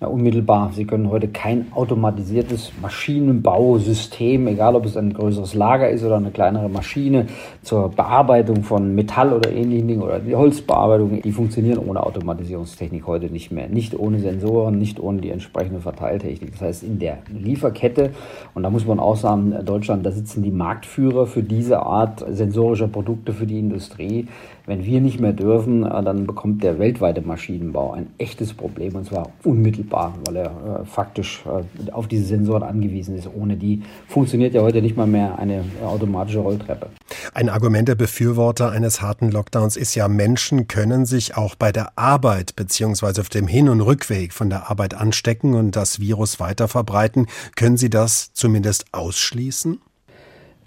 Ja, 0.00 0.08
unmittelbar. 0.08 0.70
Sie 0.74 0.84
können 0.84 1.08
heute 1.08 1.28
kein 1.28 1.72
automatisiertes 1.72 2.72
Maschinenbausystem, 2.82 4.46
egal 4.48 4.74
ob 4.74 4.84
es 4.86 4.96
ein 4.96 5.14
größeres 5.14 5.54
Lager 5.54 5.88
ist 5.88 6.04
oder 6.04 6.16
eine 6.16 6.30
kleinere 6.30 6.68
Maschine 6.68 7.26
zur 7.62 7.88
Bearbeitung 7.90 8.64
von 8.64 8.94
Metall 8.94 9.32
oder 9.32 9.50
ähnlichen 9.52 9.88
Dingen 9.88 10.02
oder 10.02 10.18
die 10.18 10.34
Holzbearbeitung, 10.34 11.22
die 11.22 11.32
funktionieren 11.32 11.78
ohne 11.78 12.02
Automatisierungstechnik 12.02 13.06
heute 13.06 13.26
nicht 13.26 13.52
mehr. 13.52 13.68
Nicht 13.68 13.98
ohne 13.98 14.18
Sensoren, 14.18 14.78
nicht 14.78 15.00
ohne 15.00 15.20
die 15.20 15.30
entsprechende 15.30 15.80
Verteiltechnik. 15.80 16.52
Das 16.52 16.60
heißt, 16.60 16.82
in 16.82 16.98
der 16.98 17.18
Lieferkette, 17.32 18.10
und 18.52 18.64
da 18.64 18.70
muss 18.70 18.86
man 18.86 18.98
auch 18.98 19.16
sagen, 19.16 19.54
Deutschland, 19.64 20.04
da 20.04 20.10
sitzen 20.10 20.42
die 20.42 20.50
Marktführer 20.50 21.26
für 21.26 21.42
diese 21.42 21.80
Art 21.80 22.24
sensorischer 22.28 22.88
Produkte 22.88 23.32
für 23.32 23.46
die 23.46 23.58
Industrie. 23.58 24.28
Wenn 24.66 24.84
wir 24.86 25.02
nicht 25.02 25.20
mehr 25.20 25.34
dürfen, 25.34 25.82
dann 25.82 26.26
bekommt 26.26 26.64
der 26.64 26.78
weltweite 26.78 27.20
Maschinenbau 27.20 27.92
ein 27.92 28.06
echtes 28.16 28.54
Problem 28.54 28.96
und 28.96 29.04
zwar 29.04 29.30
unmittelbar, 29.42 30.14
weil 30.24 30.36
er 30.36 30.46
äh, 30.46 30.86
faktisch 30.86 31.44
äh, 31.46 31.90
auf 31.90 32.08
diese 32.08 32.24
Sensoren 32.24 32.62
angewiesen 32.62 33.14
ist. 33.14 33.28
Ohne 33.34 33.56
die 33.56 33.82
funktioniert 34.08 34.54
ja 34.54 34.62
heute 34.62 34.80
nicht 34.80 34.96
mal 34.96 35.06
mehr 35.06 35.38
eine 35.38 35.64
automatische 35.84 36.38
Rolltreppe. 36.38 36.88
Ein 37.34 37.50
Argument 37.50 37.88
der 37.88 37.94
Befürworter 37.94 38.70
eines 38.70 39.02
harten 39.02 39.30
Lockdowns 39.30 39.76
ist 39.76 39.94
ja, 39.96 40.08
Menschen 40.08 40.66
können 40.66 41.04
sich 41.04 41.36
auch 41.36 41.56
bei 41.56 41.70
der 41.70 41.98
Arbeit 41.98 42.56
bzw. 42.56 43.20
auf 43.20 43.28
dem 43.28 43.46
Hin- 43.46 43.68
und 43.68 43.82
Rückweg 43.82 44.32
von 44.32 44.48
der 44.48 44.70
Arbeit 44.70 44.94
anstecken 44.94 45.52
und 45.52 45.76
das 45.76 46.00
Virus 46.00 46.40
weiter 46.40 46.68
verbreiten. 46.68 47.26
Können 47.54 47.76
Sie 47.76 47.90
das 47.90 48.32
zumindest 48.32 48.86
ausschließen? 48.92 49.80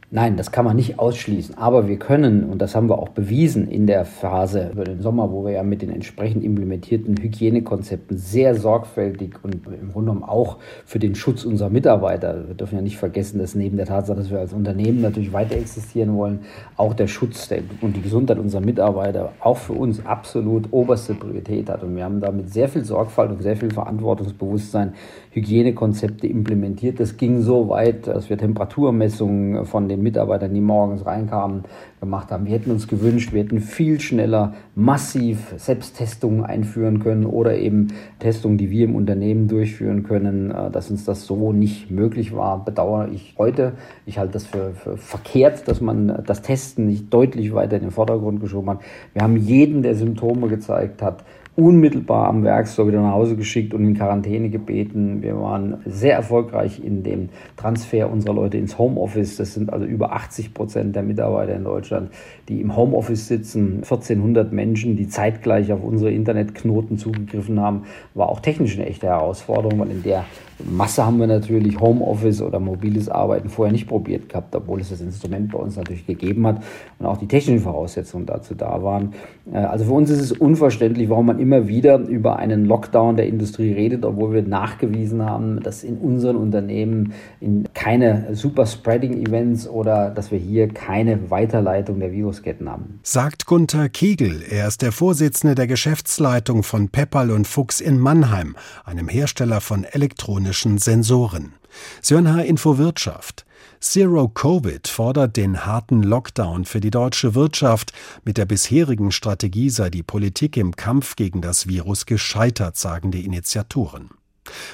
Nein, 0.09 0.37
das 0.37 0.53
kann 0.53 0.63
man 0.63 0.77
nicht 0.77 0.99
ausschließen. 0.99 1.57
Aber 1.57 1.89
wir 1.89 1.99
können, 1.99 2.45
und 2.45 2.61
das 2.61 2.75
haben 2.75 2.87
wir 2.87 2.97
auch 2.97 3.09
bewiesen 3.09 3.67
in 3.67 3.87
der 3.87 4.05
Phase 4.05 4.69
über 4.71 4.85
den 4.85 5.01
Sommer, 5.01 5.33
wo 5.33 5.43
wir 5.43 5.51
ja 5.51 5.63
mit 5.63 5.81
den 5.81 5.89
entsprechend 5.89 6.45
implementierten 6.45 7.17
Hygienekonzepten 7.17 8.17
sehr 8.17 8.55
sorgfältig 8.55 9.35
und 9.43 9.55
im 9.55 9.91
Grunde 9.91 9.91
genommen 9.91 10.23
auch 10.23 10.59
für 10.85 10.99
den 10.99 11.13
Schutz 11.13 11.43
unserer 11.43 11.69
Mitarbeiter, 11.69 12.47
wir 12.47 12.55
dürfen 12.55 12.75
ja 12.75 12.81
nicht 12.81 12.95
vergessen, 12.95 13.39
dass 13.39 13.53
neben 13.53 13.75
der 13.75 13.85
Tatsache, 13.85 14.19
dass 14.19 14.31
wir 14.31 14.39
als 14.39 14.53
Unternehmen 14.53 15.01
natürlich 15.01 15.33
weiter 15.33 15.57
existieren 15.57 16.15
wollen, 16.15 16.39
auch 16.77 16.93
der 16.93 17.07
Schutz 17.07 17.49
und 17.81 17.97
die 17.97 18.01
Gesundheit 18.01 18.39
unserer 18.39 18.61
Mitarbeiter 18.61 19.33
auch 19.41 19.57
für 19.57 19.73
uns 19.73 20.05
absolut 20.05 20.71
oberste 20.71 21.15
Priorität 21.15 21.69
hat. 21.69 21.83
Und 21.83 21.97
wir 21.97 22.05
haben 22.05 22.21
da 22.21 22.31
mit 22.31 22.53
sehr 22.53 22.69
viel 22.69 22.85
Sorgfalt 22.85 23.31
und 23.31 23.41
sehr 23.41 23.57
viel 23.57 23.71
Verantwortungsbewusstsein 23.71 24.93
Hygienekonzepte 25.31 26.27
implementiert. 26.27 27.01
Das 27.01 27.17
ging 27.17 27.41
so 27.41 27.67
weit, 27.67 28.07
dass 28.07 28.29
wir 28.29 28.37
Temperaturmessungen 28.37 29.65
von 29.65 29.89
den 29.89 29.96
Mitarbeitern, 30.01 30.53
die 30.53 30.61
morgens 30.61 31.05
reinkamen, 31.05 31.63
gemacht 31.99 32.31
haben. 32.31 32.45
Wir 32.45 32.53
hätten 32.53 32.71
uns 32.71 32.87
gewünscht, 32.87 33.33
wir 33.33 33.43
hätten 33.43 33.59
viel 33.59 33.99
schneller 33.99 34.53
massiv 34.75 35.53
Selbsttestungen 35.57 36.43
einführen 36.43 36.99
können 36.99 37.25
oder 37.25 37.57
eben 37.57 37.87
Testungen, 38.19 38.57
die 38.57 38.69
wir 38.69 38.85
im 38.85 38.95
Unternehmen 38.95 39.47
durchführen 39.47 40.03
können, 40.03 40.51
äh, 40.51 40.69
dass 40.69 40.91
uns 40.91 41.05
das 41.05 41.25
so 41.25 41.51
nicht 41.53 41.89
möglich 41.89 42.35
war, 42.35 42.63
bedauere 42.63 43.09
ich 43.11 43.35
heute. 43.37 43.73
Ich 44.05 44.19
halte 44.19 44.33
das 44.33 44.45
für, 44.45 44.71
für 44.73 44.97
verkehrt, 44.97 45.67
dass 45.67 45.81
man 45.81 46.23
das 46.25 46.41
Testen 46.41 46.87
nicht 46.87 47.13
deutlich 47.13 47.53
weiter 47.53 47.77
in 47.77 47.83
den 47.83 47.91
Vordergrund 47.91 48.41
geschoben 48.41 48.69
hat. 48.69 48.79
Wir 49.13 49.23
haben 49.23 49.37
jeden, 49.37 49.81
der 49.81 49.95
Symptome 49.95 50.47
gezeigt 50.47 51.01
hat, 51.01 51.23
unmittelbar 51.57 52.27
am 52.27 52.43
Werkstoff 52.43 52.87
wieder 52.87 53.01
nach 53.01 53.13
Hause 53.13 53.35
geschickt 53.35 53.73
und 53.73 53.83
in 53.83 53.95
Quarantäne 53.95 54.49
gebeten. 54.49 55.23
Wir 55.23 55.39
waren 55.41 55.81
sehr 55.85 56.13
erfolgreich 56.13 56.83
in 56.83 57.01
dem 57.01 57.29
Transfer 57.55 58.11
unserer 58.11 58.35
Leute 58.35 58.59
ins 58.59 58.77
Homeoffice. 58.77 59.37
Das 59.37 59.55
sind 59.55 59.73
also 59.73 59.83
über 59.83 60.13
80 60.13 60.53
Prozent 60.53 60.95
der 60.95 61.01
Mitarbeiter 61.01 61.55
in 61.55 61.63
Deutschland, 61.63 62.11
die 62.47 62.61
im 62.61 62.77
Homeoffice 62.77 63.27
sitzen. 63.27 63.77
1400 63.77 64.53
Menschen, 64.53 64.95
die 64.97 65.09
zeitgleich 65.09 65.73
auf 65.73 65.83
unsere 65.83 66.11
Internetknoten 66.11 66.99
zugegriffen 66.99 67.59
haben, 67.59 67.85
war 68.13 68.29
auch 68.29 68.39
technisch 68.39 68.77
eine 68.77 68.85
echte 68.85 69.07
Herausforderung, 69.07 69.79
weil 69.79 69.89
in 69.89 70.03
der 70.03 70.25
Masse 70.59 71.05
haben 71.05 71.19
wir 71.19 71.27
natürlich 71.27 71.79
Homeoffice 71.79 72.41
oder 72.41 72.59
mobiles 72.59 73.09
Arbeiten 73.09 73.49
vorher 73.49 73.71
nicht 73.71 73.87
probiert 73.87 74.29
gehabt, 74.29 74.55
obwohl 74.55 74.81
es 74.81 74.89
das 74.89 75.01
Instrument 75.01 75.51
bei 75.51 75.59
uns 75.59 75.75
natürlich 75.75 76.05
gegeben 76.07 76.47
hat 76.47 76.63
und 76.97 77.05
auch 77.05 77.17
die 77.17 77.27
technischen 77.27 77.61
Voraussetzungen 77.61 78.25
dazu 78.25 78.55
da 78.55 78.81
waren. 78.81 79.13
Äh, 79.51 79.57
also 79.57 79.85
für 79.85 79.91
uns 79.91 80.09
ist 80.09 80.19
es 80.19 80.31
unverständlich, 80.31 81.09
warum 81.09 81.27
man 81.27 81.39
immer 81.39 81.67
wieder 81.67 81.99
über 81.99 82.37
einen 82.37 82.65
Lockdown 82.65 83.17
der 83.17 83.27
Industrie 83.27 83.71
redet, 83.71 84.03
obwohl 84.03 84.33
wir 84.33 84.41
nachgewiesen 84.41 85.23
haben, 85.23 85.61
dass 85.61 85.83
in 85.83 85.97
unseren 85.97 86.35
Unternehmen 86.35 87.13
in 87.39 87.67
keine 87.73 88.33
Super-Spreading-Events 88.33 89.67
oder 89.67 90.09
dass 90.09 90.31
wir 90.31 90.39
hier 90.39 90.69
keine 90.69 91.29
Weiterleitung 91.29 91.99
der 91.99 92.11
Virusketten 92.11 92.67
haben. 92.69 92.99
Sagt 93.03 93.45
Gunther 93.45 93.89
Kegel. 93.89 94.41
Er 94.49 94.67
ist 94.67 94.81
der 94.81 94.91
Vorsitzende 94.91 95.53
der 95.53 95.67
Geschäftsleitung 95.67 96.63
von 96.63 96.89
Pepperl 96.89 97.29
und 97.29 97.47
Fuchs 97.47 97.79
in 97.79 97.99
Mannheim, 97.99 98.55
einem 98.85 99.07
Hersteller 99.07 99.61
von 99.61 99.83
Elektronik 99.83 100.46
elektronischen 100.47 100.77
Sensoren. 100.77 101.53
Sönher 102.01 102.45
Info 102.45 102.77
Wirtschaft. 102.77 103.45
Zero 103.79 104.29
Covid 104.29 104.87
fordert 104.87 105.35
den 105.35 105.65
harten 105.65 106.03
Lockdown 106.03 106.65
für 106.65 106.79
die 106.79 106.89
deutsche 106.89 107.35
Wirtschaft. 107.35 107.91
Mit 108.23 108.37
der 108.37 108.45
bisherigen 108.45 109.11
Strategie 109.11 109.69
sei 109.69 109.89
die 109.89 110.03
Politik 110.03 110.57
im 110.57 110.75
Kampf 110.75 111.15
gegen 111.15 111.41
das 111.41 111.67
Virus 111.67 112.05
gescheitert, 112.05 112.77
sagen 112.77 113.11
die 113.11 113.25
Initiatoren. 113.25 114.09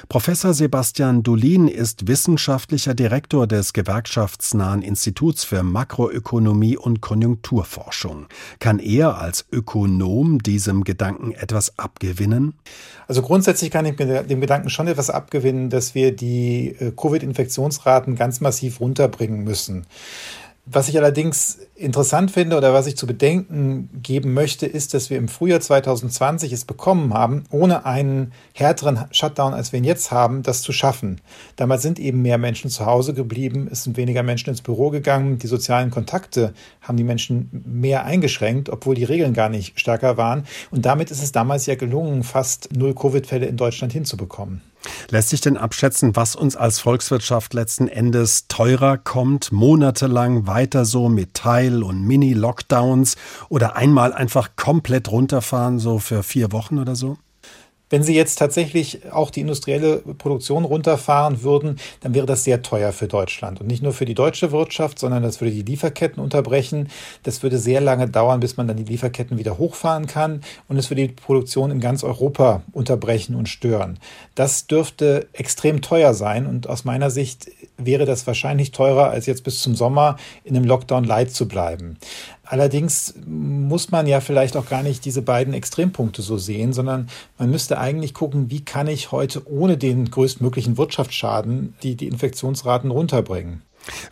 Professor 0.08 0.54
Sebastian 0.54 1.22
Dulin 1.22 1.68
ist 1.68 2.06
wissenschaftlicher 2.06 2.94
Direktor 2.94 3.46
des 3.46 3.72
gewerkschaftsnahen 3.72 4.82
Instituts 4.82 5.44
für 5.44 5.62
Makroökonomie 5.62 6.76
und 6.76 7.00
Konjunkturforschung. 7.00 8.26
Kann 8.58 8.78
er 8.78 9.18
als 9.18 9.44
Ökonom 9.50 10.42
diesem 10.42 10.84
Gedanken 10.84 11.32
etwas 11.32 11.78
abgewinnen? 11.78 12.54
Also 13.06 13.22
grundsätzlich 13.22 13.70
kann 13.70 13.86
ich 13.86 13.96
dem 13.96 14.40
Gedanken 14.40 14.70
schon 14.70 14.88
etwas 14.88 15.10
abgewinnen, 15.10 15.70
dass 15.70 15.94
wir 15.94 16.14
die 16.14 16.74
äh, 16.78 16.90
Covid-Infektionsraten 16.90 18.16
ganz 18.16 18.40
massiv 18.40 18.80
runterbringen 18.80 19.44
müssen. 19.44 19.86
Was 20.66 20.88
ich 20.88 20.96
allerdings 20.96 21.58
interessant 21.74 22.30
finde 22.30 22.56
oder 22.56 22.72
was 22.72 22.86
ich 22.86 22.96
zu 22.96 23.06
bedenken 23.06 23.90
geben 24.02 24.32
möchte, 24.32 24.64
ist, 24.64 24.94
dass 24.94 25.10
wir 25.10 25.18
im 25.18 25.28
Frühjahr 25.28 25.60
2020 25.60 26.52
es 26.52 26.64
bekommen 26.64 27.12
haben, 27.12 27.44
ohne 27.50 27.84
einen 27.84 28.32
härteren 28.54 29.04
Shutdown, 29.10 29.52
als 29.52 29.72
wir 29.72 29.78
ihn 29.78 29.84
jetzt 29.84 30.10
haben, 30.10 30.42
das 30.42 30.62
zu 30.62 30.72
schaffen. 30.72 31.20
Damals 31.56 31.82
sind 31.82 31.98
eben 31.98 32.22
mehr 32.22 32.38
Menschen 32.38 32.70
zu 32.70 32.86
Hause 32.86 33.12
geblieben, 33.12 33.68
es 33.70 33.84
sind 33.84 33.98
weniger 33.98 34.22
Menschen 34.22 34.48
ins 34.48 34.62
Büro 34.62 34.88
gegangen, 34.88 35.38
die 35.38 35.48
sozialen 35.48 35.90
Kontakte 35.90 36.54
haben 36.80 36.96
die 36.96 37.04
Menschen 37.04 37.62
mehr 37.66 38.06
eingeschränkt, 38.06 38.70
obwohl 38.70 38.94
die 38.94 39.04
Regeln 39.04 39.34
gar 39.34 39.50
nicht 39.50 39.78
stärker 39.78 40.16
waren. 40.16 40.46
Und 40.70 40.86
damit 40.86 41.10
ist 41.10 41.22
es 41.22 41.30
damals 41.30 41.66
ja 41.66 41.74
gelungen, 41.74 42.22
fast 42.22 42.70
null 42.74 42.94
Covid-Fälle 42.94 43.44
in 43.44 43.58
Deutschland 43.58 43.92
hinzubekommen. 43.92 44.62
Lässt 45.10 45.30
sich 45.30 45.40
denn 45.40 45.56
abschätzen, 45.56 46.16
was 46.16 46.36
uns 46.36 46.56
als 46.56 46.80
Volkswirtschaft 46.80 47.54
letzten 47.54 47.88
Endes 47.88 48.48
teurer 48.48 48.98
kommt, 48.98 49.52
monatelang 49.52 50.46
weiter 50.46 50.84
so 50.84 51.08
mit 51.08 51.34
Teil- 51.34 51.82
und 51.82 52.02
Mini-Lockdowns 52.02 53.16
oder 53.48 53.76
einmal 53.76 54.12
einfach 54.12 54.50
komplett 54.56 55.10
runterfahren, 55.10 55.78
so 55.78 55.98
für 55.98 56.22
vier 56.22 56.52
Wochen 56.52 56.78
oder 56.78 56.96
so? 56.96 57.16
Wenn 57.94 58.02
Sie 58.02 58.16
jetzt 58.16 58.40
tatsächlich 58.40 59.12
auch 59.12 59.30
die 59.30 59.40
industrielle 59.40 59.98
Produktion 59.98 60.64
runterfahren 60.64 61.44
würden, 61.44 61.78
dann 62.00 62.12
wäre 62.12 62.26
das 62.26 62.42
sehr 62.42 62.60
teuer 62.60 62.90
für 62.90 63.06
Deutschland. 63.06 63.60
Und 63.60 63.68
nicht 63.68 63.84
nur 63.84 63.92
für 63.92 64.04
die 64.04 64.16
deutsche 64.16 64.50
Wirtschaft, 64.50 64.98
sondern 64.98 65.22
das 65.22 65.40
würde 65.40 65.54
die 65.54 65.62
Lieferketten 65.62 66.20
unterbrechen. 66.20 66.88
Das 67.22 67.44
würde 67.44 67.56
sehr 67.56 67.80
lange 67.80 68.08
dauern, 68.08 68.40
bis 68.40 68.56
man 68.56 68.66
dann 68.66 68.78
die 68.78 68.82
Lieferketten 68.82 69.38
wieder 69.38 69.58
hochfahren 69.58 70.08
kann. 70.08 70.40
Und 70.66 70.76
es 70.76 70.90
würde 70.90 71.06
die 71.06 71.14
Produktion 71.14 71.70
in 71.70 71.78
ganz 71.78 72.02
Europa 72.02 72.62
unterbrechen 72.72 73.36
und 73.36 73.48
stören. 73.48 74.00
Das 74.34 74.66
dürfte 74.66 75.28
extrem 75.32 75.80
teuer 75.80 76.14
sein. 76.14 76.46
Und 76.46 76.68
aus 76.68 76.84
meiner 76.84 77.10
Sicht 77.10 77.48
wäre 77.76 78.06
das 78.06 78.26
wahrscheinlich 78.26 78.72
teurer, 78.72 79.10
als 79.10 79.26
jetzt 79.26 79.44
bis 79.44 79.62
zum 79.62 79.76
Sommer 79.76 80.16
in 80.42 80.56
einem 80.56 80.66
Lockdown 80.66 81.04
light 81.04 81.30
zu 81.30 81.46
bleiben. 81.46 81.96
Allerdings 82.44 83.14
muss 83.26 83.90
man 83.90 84.06
ja 84.06 84.20
vielleicht 84.20 84.56
auch 84.56 84.68
gar 84.68 84.82
nicht 84.82 85.04
diese 85.04 85.22
beiden 85.22 85.54
Extrempunkte 85.54 86.22
so 86.22 86.36
sehen, 86.36 86.72
sondern 86.72 87.08
man 87.38 87.50
müsste 87.50 87.78
eigentlich 87.78 88.14
gucken, 88.14 88.50
wie 88.50 88.64
kann 88.64 88.86
ich 88.86 89.12
heute 89.12 89.48
ohne 89.50 89.76
den 89.76 90.10
größtmöglichen 90.10 90.76
Wirtschaftsschaden 90.76 91.74
die, 91.82 91.96
die 91.96 92.08
Infektionsraten 92.08 92.90
runterbringen. 92.90 93.62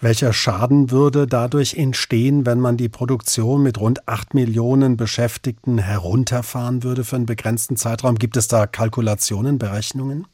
Welcher 0.00 0.32
Schaden 0.32 0.90
würde 0.90 1.26
dadurch 1.26 1.74
entstehen, 1.74 2.44
wenn 2.44 2.60
man 2.60 2.76
die 2.76 2.88
Produktion 2.88 3.62
mit 3.62 3.78
rund 3.78 4.06
acht 4.06 4.34
Millionen 4.34 4.96
Beschäftigten 4.96 5.78
herunterfahren 5.78 6.82
würde 6.82 7.04
für 7.04 7.16
einen 7.16 7.26
begrenzten 7.26 7.76
Zeitraum? 7.76 8.16
Gibt 8.16 8.36
es 8.36 8.48
da 8.48 8.66
Kalkulationen, 8.66 9.58
Berechnungen? 9.58 10.26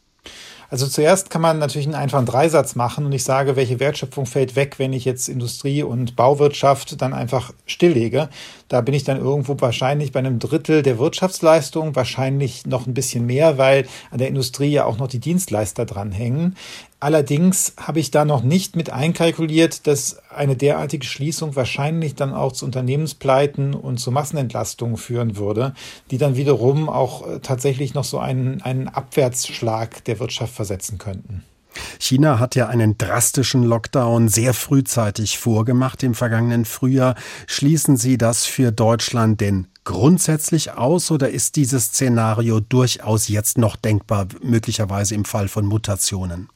Also 0.70 0.86
zuerst 0.86 1.30
kann 1.30 1.40
man 1.40 1.58
natürlich 1.58 1.86
einen 1.86 1.94
einfachen 1.94 2.26
Dreisatz 2.26 2.74
machen 2.74 3.06
und 3.06 3.12
ich 3.12 3.24
sage, 3.24 3.56
welche 3.56 3.80
Wertschöpfung 3.80 4.26
fällt 4.26 4.54
weg, 4.54 4.74
wenn 4.78 4.92
ich 4.92 5.06
jetzt 5.06 5.28
Industrie 5.28 5.82
und 5.82 6.14
Bauwirtschaft 6.14 7.00
dann 7.00 7.14
einfach 7.14 7.52
stilllege. 7.64 8.28
Da 8.68 8.82
bin 8.82 8.92
ich 8.92 9.02
dann 9.02 9.16
irgendwo 9.16 9.58
wahrscheinlich 9.58 10.12
bei 10.12 10.18
einem 10.18 10.38
Drittel 10.38 10.82
der 10.82 10.98
Wirtschaftsleistung, 10.98 11.96
wahrscheinlich 11.96 12.66
noch 12.66 12.86
ein 12.86 12.92
bisschen 12.92 13.24
mehr, 13.24 13.56
weil 13.56 13.86
an 14.10 14.18
der 14.18 14.28
Industrie 14.28 14.70
ja 14.70 14.84
auch 14.84 14.98
noch 14.98 15.08
die 15.08 15.20
Dienstleister 15.20 15.86
dranhängen. 15.86 16.54
Allerdings 17.00 17.74
habe 17.76 18.00
ich 18.00 18.10
da 18.10 18.24
noch 18.24 18.42
nicht 18.42 18.74
mit 18.74 18.90
einkalkuliert, 18.90 19.86
dass 19.86 20.18
eine 20.30 20.56
derartige 20.56 21.06
Schließung 21.06 21.54
wahrscheinlich 21.54 22.16
dann 22.16 22.34
auch 22.34 22.50
zu 22.50 22.64
Unternehmenspleiten 22.64 23.74
und 23.74 23.98
zu 23.98 24.10
Massenentlastungen 24.10 24.96
führen 24.96 25.36
würde, 25.36 25.74
die 26.10 26.18
dann 26.18 26.34
wiederum 26.34 26.88
auch 26.88 27.26
äh, 27.26 27.38
tatsächlich 27.38 27.94
noch 27.94 28.02
so 28.02 28.18
einen, 28.18 28.62
einen 28.62 28.88
Abwärtsschlag 28.88 30.04
der 30.04 30.18
Wirtschaft 30.18 30.54
versetzen 30.54 30.98
könnten. 30.98 31.44
China 32.00 32.40
hat 32.40 32.56
ja 32.56 32.66
einen 32.66 32.98
drastischen 32.98 33.62
Lockdown 33.62 34.28
sehr 34.28 34.52
frühzeitig 34.52 35.38
vorgemacht 35.38 36.02
im 36.02 36.14
vergangenen 36.14 36.64
Frühjahr. 36.64 37.14
Schließen 37.46 37.96
Sie 37.96 38.18
das 38.18 38.44
für 38.44 38.72
Deutschland 38.72 39.40
denn 39.40 39.68
grundsätzlich 39.84 40.72
aus 40.72 41.12
oder 41.12 41.30
ist 41.30 41.54
dieses 41.54 41.86
Szenario 41.86 42.58
durchaus 42.58 43.28
jetzt 43.28 43.56
noch 43.56 43.76
denkbar, 43.76 44.26
möglicherweise 44.42 45.14
im 45.14 45.24
Fall 45.24 45.46
von 45.46 45.64
Mutationen? 45.64 46.48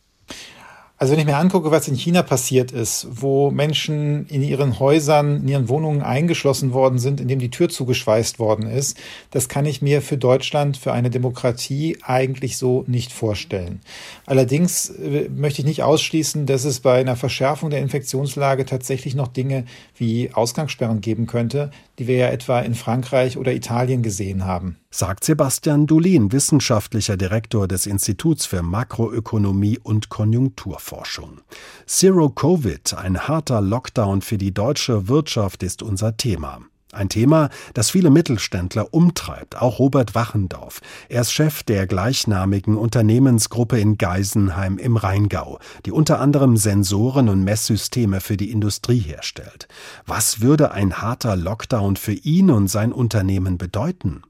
Also 1.03 1.15
wenn 1.15 1.19
ich 1.19 1.27
mir 1.27 1.37
angucke, 1.37 1.73
was 1.73 1.89
in 1.89 1.97
China 1.97 2.23
passiert 2.23 2.71
ist, 2.71 3.09
wo 3.11 3.51
Menschen 3.51 4.25
in 4.29 4.41
ihren 4.41 4.79
Häusern, 4.79 5.39
in 5.39 5.49
ihren 5.49 5.69
Wohnungen 5.69 6.01
eingeschlossen 6.01 6.73
worden 6.75 7.01
sind, 7.01 7.21
indem 7.21 7.41
die 7.41 7.51
Tür 7.51 7.69
zugeschweißt 7.69 8.39
worden 8.39 8.69
ist, 8.69 8.97
das 9.33 9.49
kann 9.49 9.67
ich 9.67 9.83
mir 9.83 10.01
für 10.01 10.17
Deutschland, 10.17 10.77
für 10.77 10.93
eine 10.93 11.11
Demokratie 11.11 11.99
eigentlich 12.03 12.57
so 12.57 12.85
nicht 12.87 13.11
vorstellen. 13.11 13.81
Allerdings 14.27 14.91
äh, 14.91 15.29
möchte 15.29 15.63
ich 15.63 15.67
nicht 15.67 15.83
ausschließen, 15.83 16.47
dass 16.47 16.65
es 16.65 16.79
bei 16.79 17.01
einer 17.01 17.17
Verschärfung 17.17 17.71
der 17.71 17.81
Infektionslage 17.81 18.65
tatsächlich 18.65 19.17
noch 19.17 19.27
Dinge 19.27 19.65
wie 19.97 20.31
Ausgangssperren 20.33 21.01
geben 21.01 21.27
könnte, 21.27 21.73
die 21.99 22.07
wir 22.07 22.19
ja 22.19 22.29
etwa 22.29 22.61
in 22.61 22.77
Frankreich 22.77 23.37
oder 23.37 23.53
Italien 23.53 24.05
gesehen 24.05 24.45
haben. 24.45 24.77
Sagt 24.95 25.25
Sebastian 25.25 25.87
Dulin, 25.87 26.33
wissenschaftlicher 26.33 27.17
Direktor 27.17 27.67
des 27.67 27.87
Instituts 27.87 28.45
für 28.45 28.63
Makroökonomie 28.63 29.79
und 29.83 30.11
Konjunkturforschung. 30.11 31.41
Zero 31.87 32.29
Covid, 32.29 32.93
ein 32.99 33.27
harter 33.27 33.63
Lockdown 33.63 34.21
für 34.21 34.37
die 34.37 34.53
deutsche 34.53 35.09
Wirtschaft, 35.09 35.63
ist 35.63 35.83
unser 35.83 36.19
Thema. 36.19 36.61
Ein 36.93 37.09
Thema, 37.09 37.49
das 37.73 37.89
viele 37.89 38.11
Mittelständler 38.11 38.93
umtreibt, 38.93 39.57
auch 39.57 39.79
Robert 39.79 40.15
Wachendorf. 40.15 40.83
Er 41.09 41.23
ist 41.23 41.33
Chef 41.33 41.63
der 41.63 41.87
gleichnamigen 41.87 42.77
Unternehmensgruppe 42.77 43.81
in 43.81 43.97
Geisenheim 43.97 44.77
im 44.77 44.99
Rheingau, 44.99 45.59
die 45.87 45.91
unter 45.91 46.21
anderem 46.21 46.59
Sensoren 46.59 47.31
und 47.31 47.45
Messsysteme 47.45 48.21
für 48.21 48.37
die 48.37 48.51
Industrie 48.51 48.99
herstellt. 48.99 49.69
Was 50.05 50.43
würde 50.43 50.73
ein 50.73 51.01
harter 51.01 51.35
Lockdown 51.35 51.97
für 51.97 52.13
ihn 52.13 52.51
und 52.51 52.69
sein 52.69 52.93
Unternehmen 52.93 53.57
bedeuten? 53.57 54.23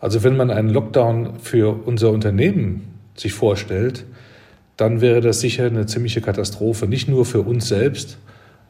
Also 0.00 0.22
wenn 0.22 0.36
man 0.36 0.50
einen 0.50 0.70
Lockdown 0.70 1.40
für 1.40 1.86
unser 1.86 2.10
Unternehmen 2.10 2.88
sich 3.16 3.32
vorstellt, 3.32 4.04
dann 4.76 5.00
wäre 5.00 5.20
das 5.20 5.40
sicher 5.40 5.66
eine 5.66 5.86
ziemliche 5.86 6.20
Katastrophe, 6.20 6.86
nicht 6.86 7.08
nur 7.08 7.24
für 7.24 7.42
uns 7.42 7.68
selbst, 7.68 8.18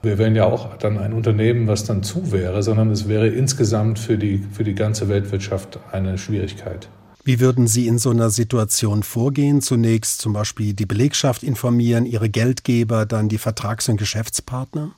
wir 0.01 0.17
wären 0.17 0.37
ja 0.37 0.45
auch 0.45 0.77
dann 0.77 0.97
ein 0.97 1.13
Unternehmen, 1.13 1.67
was 1.67 1.85
dann 1.85 2.03
zu 2.03 2.31
wäre, 2.31 2.63
sondern 2.63 2.91
es 2.91 3.09
wäre 3.09 3.27
insgesamt 3.27 3.99
für 3.99 4.17
die, 4.17 4.45
für 4.53 4.63
die 4.63 4.75
ganze 4.75 5.09
Weltwirtschaft 5.09 5.81
eine 5.91 6.19
Schwierigkeit. 6.19 6.89
Wie 7.25 7.41
würden 7.41 7.67
Sie 7.67 7.89
in 7.89 7.99
so 7.99 8.11
einer 8.11 8.31
Situation 8.31 9.03
vorgehen? 9.03 9.61
Zunächst 9.61 10.21
zum 10.21 10.33
Beispiel 10.33 10.73
die 10.73 10.87
Belegschaft 10.87 11.43
informieren, 11.43 12.07
Ihre 12.07 12.29
Geldgeber, 12.29 13.07
dann 13.07 13.29
die 13.29 13.39
Vertrags- 13.39 13.89
und 13.89 13.97
Geschäftspartner? 13.97 14.93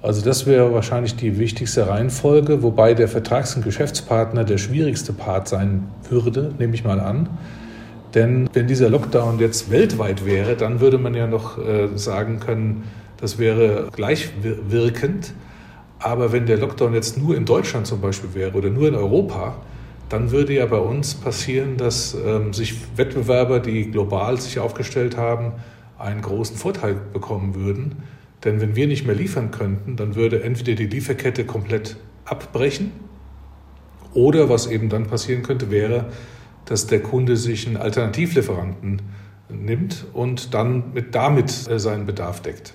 Also 0.00 0.24
das 0.24 0.46
wäre 0.46 0.72
wahrscheinlich 0.72 1.16
die 1.16 1.38
wichtigste 1.38 1.88
Reihenfolge, 1.88 2.62
wobei 2.62 2.94
der 2.94 3.08
Vertrags- 3.08 3.56
und 3.56 3.64
Geschäftspartner 3.64 4.44
der 4.44 4.58
schwierigste 4.58 5.12
Part 5.12 5.48
sein 5.48 5.88
würde, 6.08 6.54
nehme 6.58 6.74
ich 6.74 6.84
mal 6.84 7.00
an. 7.00 7.28
Denn 8.14 8.48
wenn 8.52 8.66
dieser 8.68 8.88
Lockdown 8.90 9.38
jetzt 9.38 9.70
weltweit 9.70 10.24
wäre, 10.24 10.56
dann 10.56 10.80
würde 10.80 10.98
man 10.98 11.14
ja 11.14 11.26
noch 11.26 11.58
äh, 11.58 11.88
sagen 11.96 12.40
können, 12.40 12.84
das 13.18 13.38
wäre 13.38 13.88
gleichwirkend. 13.92 15.34
Aber 15.98 16.32
wenn 16.32 16.46
der 16.46 16.58
Lockdown 16.58 16.94
jetzt 16.94 17.18
nur 17.18 17.36
in 17.36 17.44
Deutschland 17.44 17.86
zum 17.86 18.00
Beispiel 18.00 18.34
wäre 18.34 18.56
oder 18.56 18.70
nur 18.70 18.86
in 18.86 18.94
Europa, 18.94 19.56
dann 20.08 20.30
würde 20.30 20.54
ja 20.54 20.66
bei 20.66 20.78
uns 20.78 21.14
passieren, 21.14 21.76
dass 21.76 22.14
ähm, 22.14 22.52
sich 22.52 22.76
Wettbewerber, 22.96 23.60
die 23.60 23.90
global 23.90 24.40
sich 24.40 24.58
aufgestellt 24.60 25.16
haben, 25.16 25.54
einen 25.98 26.22
großen 26.22 26.56
Vorteil 26.56 26.96
bekommen 27.12 27.56
würden. 27.56 27.96
Denn 28.48 28.62
wenn 28.62 28.74
wir 28.76 28.86
nicht 28.86 29.04
mehr 29.04 29.14
liefern 29.14 29.50
könnten, 29.50 29.96
dann 29.96 30.14
würde 30.14 30.42
entweder 30.42 30.74
die 30.74 30.86
Lieferkette 30.86 31.44
komplett 31.44 31.96
abbrechen 32.24 32.92
oder 34.14 34.48
was 34.48 34.68
eben 34.68 34.88
dann 34.88 35.06
passieren 35.06 35.42
könnte, 35.42 35.70
wäre, 35.70 36.06
dass 36.64 36.86
der 36.86 37.02
Kunde 37.02 37.36
sich 37.36 37.66
einen 37.66 37.76
Alternativlieferanten 37.76 39.02
nimmt 39.50 40.06
und 40.14 40.54
dann 40.54 40.94
mit, 40.94 41.14
damit 41.14 41.68
äh, 41.68 41.78
seinen 41.78 42.06
Bedarf 42.06 42.40
deckt. 42.40 42.72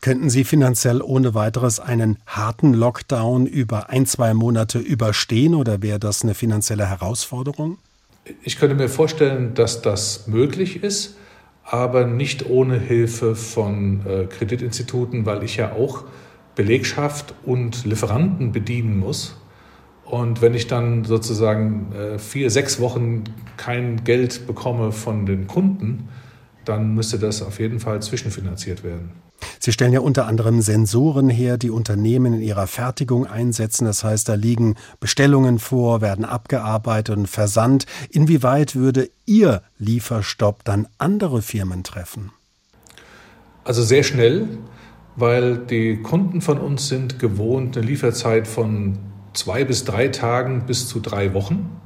Könnten 0.00 0.30
Sie 0.30 0.44
finanziell 0.44 1.02
ohne 1.02 1.34
weiteres 1.34 1.80
einen 1.80 2.18
harten 2.24 2.72
Lockdown 2.72 3.46
über 3.46 3.90
ein, 3.90 4.06
zwei 4.06 4.32
Monate 4.32 4.78
überstehen 4.78 5.56
oder 5.56 5.82
wäre 5.82 5.98
das 5.98 6.22
eine 6.22 6.34
finanzielle 6.34 6.88
Herausforderung? 6.88 7.78
Ich 8.44 8.60
könnte 8.60 8.76
mir 8.76 8.88
vorstellen, 8.88 9.54
dass 9.54 9.82
das 9.82 10.28
möglich 10.28 10.84
ist, 10.84 11.16
aber 11.66 12.06
nicht 12.06 12.48
ohne 12.48 12.78
Hilfe 12.78 13.34
von 13.34 14.06
äh, 14.06 14.26
Kreditinstituten, 14.26 15.26
weil 15.26 15.42
ich 15.42 15.56
ja 15.56 15.72
auch 15.72 16.04
Belegschaft 16.54 17.34
und 17.44 17.84
Lieferanten 17.84 18.52
bedienen 18.52 18.98
muss. 18.98 19.36
Und 20.04 20.40
wenn 20.40 20.54
ich 20.54 20.68
dann 20.68 21.04
sozusagen 21.04 21.92
äh, 21.92 22.18
vier, 22.18 22.50
sechs 22.50 22.80
Wochen 22.80 23.24
kein 23.56 24.04
Geld 24.04 24.46
bekomme 24.46 24.92
von 24.92 25.26
den 25.26 25.48
Kunden, 25.48 26.08
dann 26.64 26.94
müsste 26.94 27.18
das 27.18 27.42
auf 27.42 27.58
jeden 27.58 27.80
Fall 27.80 28.00
zwischenfinanziert 28.00 28.84
werden. 28.84 29.25
Sie 29.58 29.72
stellen 29.72 29.92
ja 29.92 30.00
unter 30.00 30.26
anderem 30.26 30.60
Sensoren 30.60 31.28
her, 31.28 31.58
die 31.58 31.70
Unternehmen 31.70 32.34
in 32.34 32.40
ihrer 32.40 32.66
Fertigung 32.66 33.26
einsetzen. 33.26 33.84
Das 33.84 34.04
heißt, 34.04 34.28
da 34.28 34.34
liegen 34.34 34.76
Bestellungen 35.00 35.58
vor, 35.58 36.00
werden 36.00 36.24
abgearbeitet 36.24 37.16
und 37.16 37.26
versandt. 37.26 37.86
Inwieweit 38.10 38.74
würde 38.74 39.10
Ihr 39.24 39.62
Lieferstopp 39.78 40.64
dann 40.64 40.86
andere 40.98 41.42
Firmen 41.42 41.82
treffen? 41.82 42.30
Also 43.64 43.82
sehr 43.82 44.04
schnell, 44.04 44.46
weil 45.16 45.58
die 45.58 45.96
Kunden 45.96 46.40
von 46.40 46.58
uns 46.58 46.88
sind 46.88 47.18
gewohnt 47.18 47.76
eine 47.76 47.86
Lieferzeit 47.86 48.46
von 48.46 48.98
zwei 49.32 49.64
bis 49.64 49.84
drei 49.84 50.08
Tagen 50.08 50.66
bis 50.66 50.88
zu 50.88 51.00
drei 51.00 51.34
Wochen. 51.34 51.80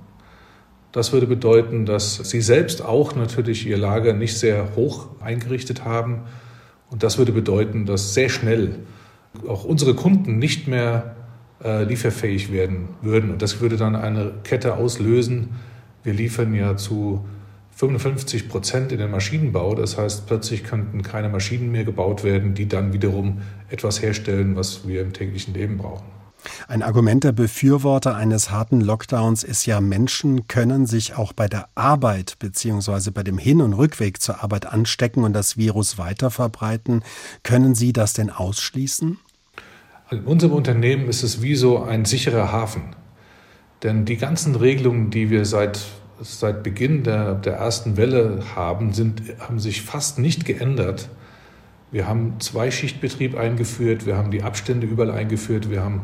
Das 0.93 1.13
würde 1.13 1.27
bedeuten, 1.27 1.87
dass 1.87 2.17
sie 2.17 2.41
selbst 2.41 2.83
auch 2.85 3.15
natürlich 3.15 3.67
ihr 3.67 3.79
Lager 3.79 4.13
nicht 4.13 4.37
sehr 4.37 4.75
hoch 4.77 5.09
eingerichtet 5.21 5.85
haben 5.85 6.25
und 6.91 7.03
das 7.03 7.19
würde 7.19 7.33
bedeuten, 7.33 7.87
dass 7.87 8.15
sehr 8.15 8.29
schnell 8.29 8.81
auch 9.47 9.65
unsere 9.65 9.95
Kunden 9.95 10.39
nicht 10.39 10.67
mehr 10.67 11.15
äh, 11.63 11.85
lieferfähig 11.85 12.53
werden 12.53 12.89
würden. 13.01 13.31
Und 13.31 13.43
das 13.43 13.61
würde 13.61 13.77
dann 13.77 13.95
eine 13.95 14.33
Kette 14.45 14.75
auslösen. 14.75 15.51
Wir 16.03 16.15
liefern 16.15 16.55
ja 16.55 16.77
zu 16.77 17.25
55 17.77 18.49
Prozent 18.49 18.93
in 18.93 18.99
den 18.99 19.11
Maschinenbau. 19.11 19.75
Das 19.75 19.97
heißt, 19.97 20.27
plötzlich 20.27 20.65
könnten 20.65 21.03
keine 21.03 21.29
Maschinen 21.29 21.71
mehr 21.71 21.85
gebaut 21.85 22.25
werden, 22.25 22.55
die 22.55 22.67
dann 22.67 22.93
wiederum 22.93 23.41
etwas 23.69 24.03
herstellen, 24.03 24.57
was 24.57 24.87
wir 24.87 25.01
im 25.01 25.13
täglichen 25.13 25.55
Leben 25.55 25.79
brauchen. 25.79 26.20
Ein 26.69 26.83
Argument 26.83 27.25
der 27.25 27.33
Befürworter 27.33 28.15
eines 28.15 28.51
harten 28.51 28.81
Lockdowns 28.81 29.43
ist 29.43 29.67
ja, 29.67 29.81
Menschen 29.81 30.49
können 30.49 30.87
sich 30.87 31.17
auch 31.17 31.33
bei 31.33 31.49
der 31.49 31.69
Arbeit 31.75 32.37
bzw. 32.39 33.11
bei 33.11 33.23
dem 33.23 33.39
Hin- 33.39 33.61
und 33.61 33.75
Rückweg 33.75 34.21
zur 34.21 34.43
Arbeit 34.43 34.67
anstecken 34.67 35.25
und 35.25 35.33
das 35.33 35.57
Virus 35.57 35.99
weiter 35.99 36.31
verbreiten. 36.31 37.03
Können 37.43 37.75
Sie 37.75 37.93
das 37.93 38.13
denn 38.13 38.31
ausschließen? 38.31 39.19
In 40.11 40.25
unserem 40.25 40.53
Unternehmen 40.55 41.09
ist 41.09 41.23
es 41.23 41.41
wie 41.43 41.55
so 41.55 41.83
ein 41.83 42.05
sicherer 42.05 42.51
Hafen. 42.51 42.97
Denn 43.83 44.05
die 44.05 44.17
ganzen 44.17 44.57
Regelungen, 44.57 45.11
die 45.11 45.31
wir 45.31 45.45
seit, 45.45 45.81
seit 46.21 46.63
Beginn 46.63 47.05
der, 47.05 47.35
der 47.35 47.55
ersten 47.55 47.97
Welle 47.97 48.43
haben, 48.55 48.93
sind, 48.93 49.23
haben 49.39 49.59
sich 49.59 49.83
fast 49.83 50.19
nicht 50.19 50.45
geändert. 50.45 51.09
Wir 51.93 52.07
haben 52.07 52.39
Zweischichtbetrieb 52.41 53.37
eingeführt, 53.37 54.07
wir 54.07 54.17
haben 54.17 54.31
die 54.31 54.43
Abstände 54.43 54.87
überall 54.87 55.11
eingeführt, 55.11 55.71
wir 55.71 55.83
haben 55.83 56.03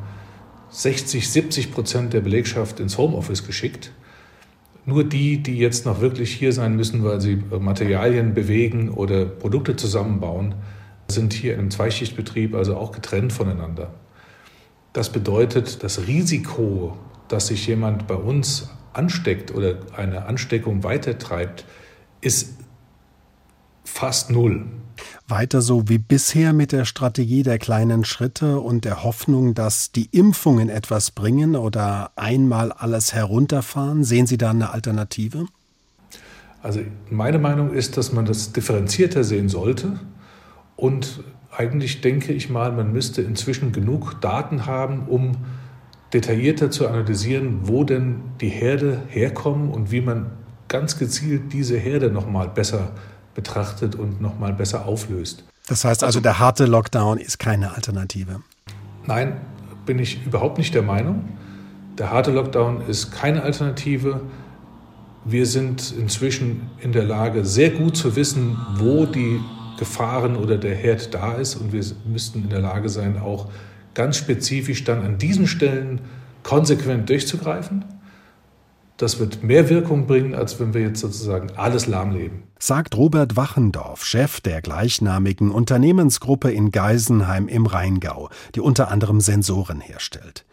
60, 0.70 1.28
70 1.30 1.72
Prozent 1.72 2.12
der 2.12 2.20
Belegschaft 2.20 2.80
ins 2.80 2.98
Homeoffice 2.98 3.46
geschickt. 3.46 3.92
Nur 4.84 5.04
die, 5.04 5.42
die 5.42 5.58
jetzt 5.58 5.84
noch 5.84 6.00
wirklich 6.00 6.32
hier 6.32 6.52
sein 6.52 6.76
müssen, 6.76 7.02
weil 7.02 7.20
sie 7.20 7.42
Materialien 7.58 8.34
bewegen 8.34 8.90
oder 8.90 9.26
Produkte 9.26 9.76
zusammenbauen, 9.76 10.54
sind 11.08 11.32
hier 11.32 11.54
einem 11.54 11.70
Zweischichtbetrieb, 11.70 12.54
also 12.54 12.76
auch 12.76 12.92
getrennt 12.92 13.32
voneinander. 13.32 13.94
Das 14.92 15.10
bedeutet, 15.10 15.82
das 15.82 16.06
Risiko, 16.06 16.96
dass 17.28 17.48
sich 17.48 17.66
jemand 17.66 18.06
bei 18.06 18.14
uns 18.14 18.70
ansteckt 18.92 19.54
oder 19.54 19.76
eine 19.96 20.26
Ansteckung 20.26 20.84
weitertreibt, 20.84 21.64
ist 22.20 22.56
fast 23.84 24.30
null. 24.30 24.66
Weiter 25.28 25.60
so 25.60 25.88
wie 25.88 25.98
bisher 25.98 26.52
mit 26.52 26.70
der 26.72 26.84
Strategie 26.84 27.42
der 27.42 27.58
kleinen 27.58 28.04
Schritte 28.04 28.60
und 28.60 28.84
der 28.84 29.02
Hoffnung, 29.02 29.54
dass 29.54 29.90
die 29.90 30.08
Impfungen 30.12 30.68
etwas 30.68 31.10
bringen 31.10 31.56
oder 31.56 32.12
einmal 32.14 32.70
alles 32.70 33.12
herunterfahren? 33.12 34.04
Sehen 34.04 34.26
Sie 34.26 34.38
da 34.38 34.50
eine 34.50 34.70
Alternative? 34.70 35.46
Also 36.62 36.80
meine 37.10 37.38
Meinung 37.38 37.72
ist, 37.72 37.96
dass 37.96 38.12
man 38.12 38.24
das 38.24 38.52
differenzierter 38.52 39.24
sehen 39.24 39.48
sollte 39.48 39.98
und 40.76 41.24
eigentlich 41.50 42.02
denke 42.02 42.32
ich 42.32 42.50
mal, 42.50 42.70
man 42.72 42.92
müsste 42.92 43.22
inzwischen 43.22 43.72
genug 43.72 44.20
Daten 44.20 44.66
haben, 44.66 45.06
um 45.08 45.32
detaillierter 46.12 46.70
zu 46.70 46.86
analysieren, 46.86 47.60
wo 47.62 47.82
denn 47.82 48.20
die 48.40 48.48
Herde 48.48 49.02
herkommen 49.08 49.70
und 49.70 49.90
wie 49.90 50.02
man 50.02 50.30
ganz 50.68 50.98
gezielt 50.98 51.52
diese 51.52 51.78
Herde 51.78 52.10
noch 52.10 52.28
mal 52.28 52.48
besser 52.48 52.92
betrachtet 53.36 53.94
und 53.94 54.20
noch 54.20 54.38
mal 54.40 54.52
besser 54.52 54.86
auflöst. 54.86 55.44
Das 55.68 55.84
heißt 55.84 56.02
also, 56.02 56.20
der 56.20 56.40
harte 56.40 56.64
Lockdown 56.66 57.18
ist 57.18 57.38
keine 57.38 57.74
Alternative. 57.74 58.40
Nein, 59.06 59.40
bin 59.84 60.00
ich 60.00 60.26
überhaupt 60.26 60.58
nicht 60.58 60.74
der 60.74 60.82
Meinung. 60.82 61.28
Der 61.98 62.10
harte 62.10 62.32
Lockdown 62.32 62.82
ist 62.88 63.12
keine 63.12 63.42
Alternative. 63.42 64.22
Wir 65.24 65.46
sind 65.46 65.92
inzwischen 65.96 66.70
in 66.80 66.92
der 66.92 67.04
Lage, 67.04 67.44
sehr 67.44 67.70
gut 67.70 67.96
zu 67.96 68.16
wissen, 68.16 68.56
wo 68.76 69.06
die 69.06 69.40
Gefahren 69.78 70.36
oder 70.36 70.56
der 70.56 70.74
Herd 70.74 71.14
da 71.14 71.34
ist. 71.34 71.56
Und 71.56 71.72
wir 71.72 71.84
müssten 72.06 72.42
in 72.44 72.48
der 72.48 72.60
Lage 72.60 72.88
sein, 72.88 73.18
auch 73.18 73.50
ganz 73.94 74.16
spezifisch 74.16 74.84
dann 74.84 75.02
an 75.04 75.18
diesen 75.18 75.46
Stellen 75.46 76.00
konsequent 76.42 77.08
durchzugreifen. 77.08 77.84
Das 78.98 79.18
wird 79.18 79.42
mehr 79.42 79.68
Wirkung 79.68 80.06
bringen, 80.06 80.34
als 80.34 80.58
wenn 80.58 80.72
wir 80.72 80.80
jetzt 80.80 81.00
sozusagen 81.00 81.48
alles 81.56 81.86
lahmleben 81.86 82.46
sagt 82.58 82.96
Robert 82.96 83.36
Wachendorf, 83.36 84.04
Chef 84.04 84.40
der 84.40 84.62
gleichnamigen 84.62 85.50
Unternehmensgruppe 85.50 86.50
in 86.50 86.70
Geisenheim 86.70 87.48
im 87.48 87.66
Rheingau, 87.66 88.30
die 88.54 88.60
unter 88.60 88.90
anderem 88.90 89.20
Sensoren 89.20 89.80
herstellt. 89.80 90.44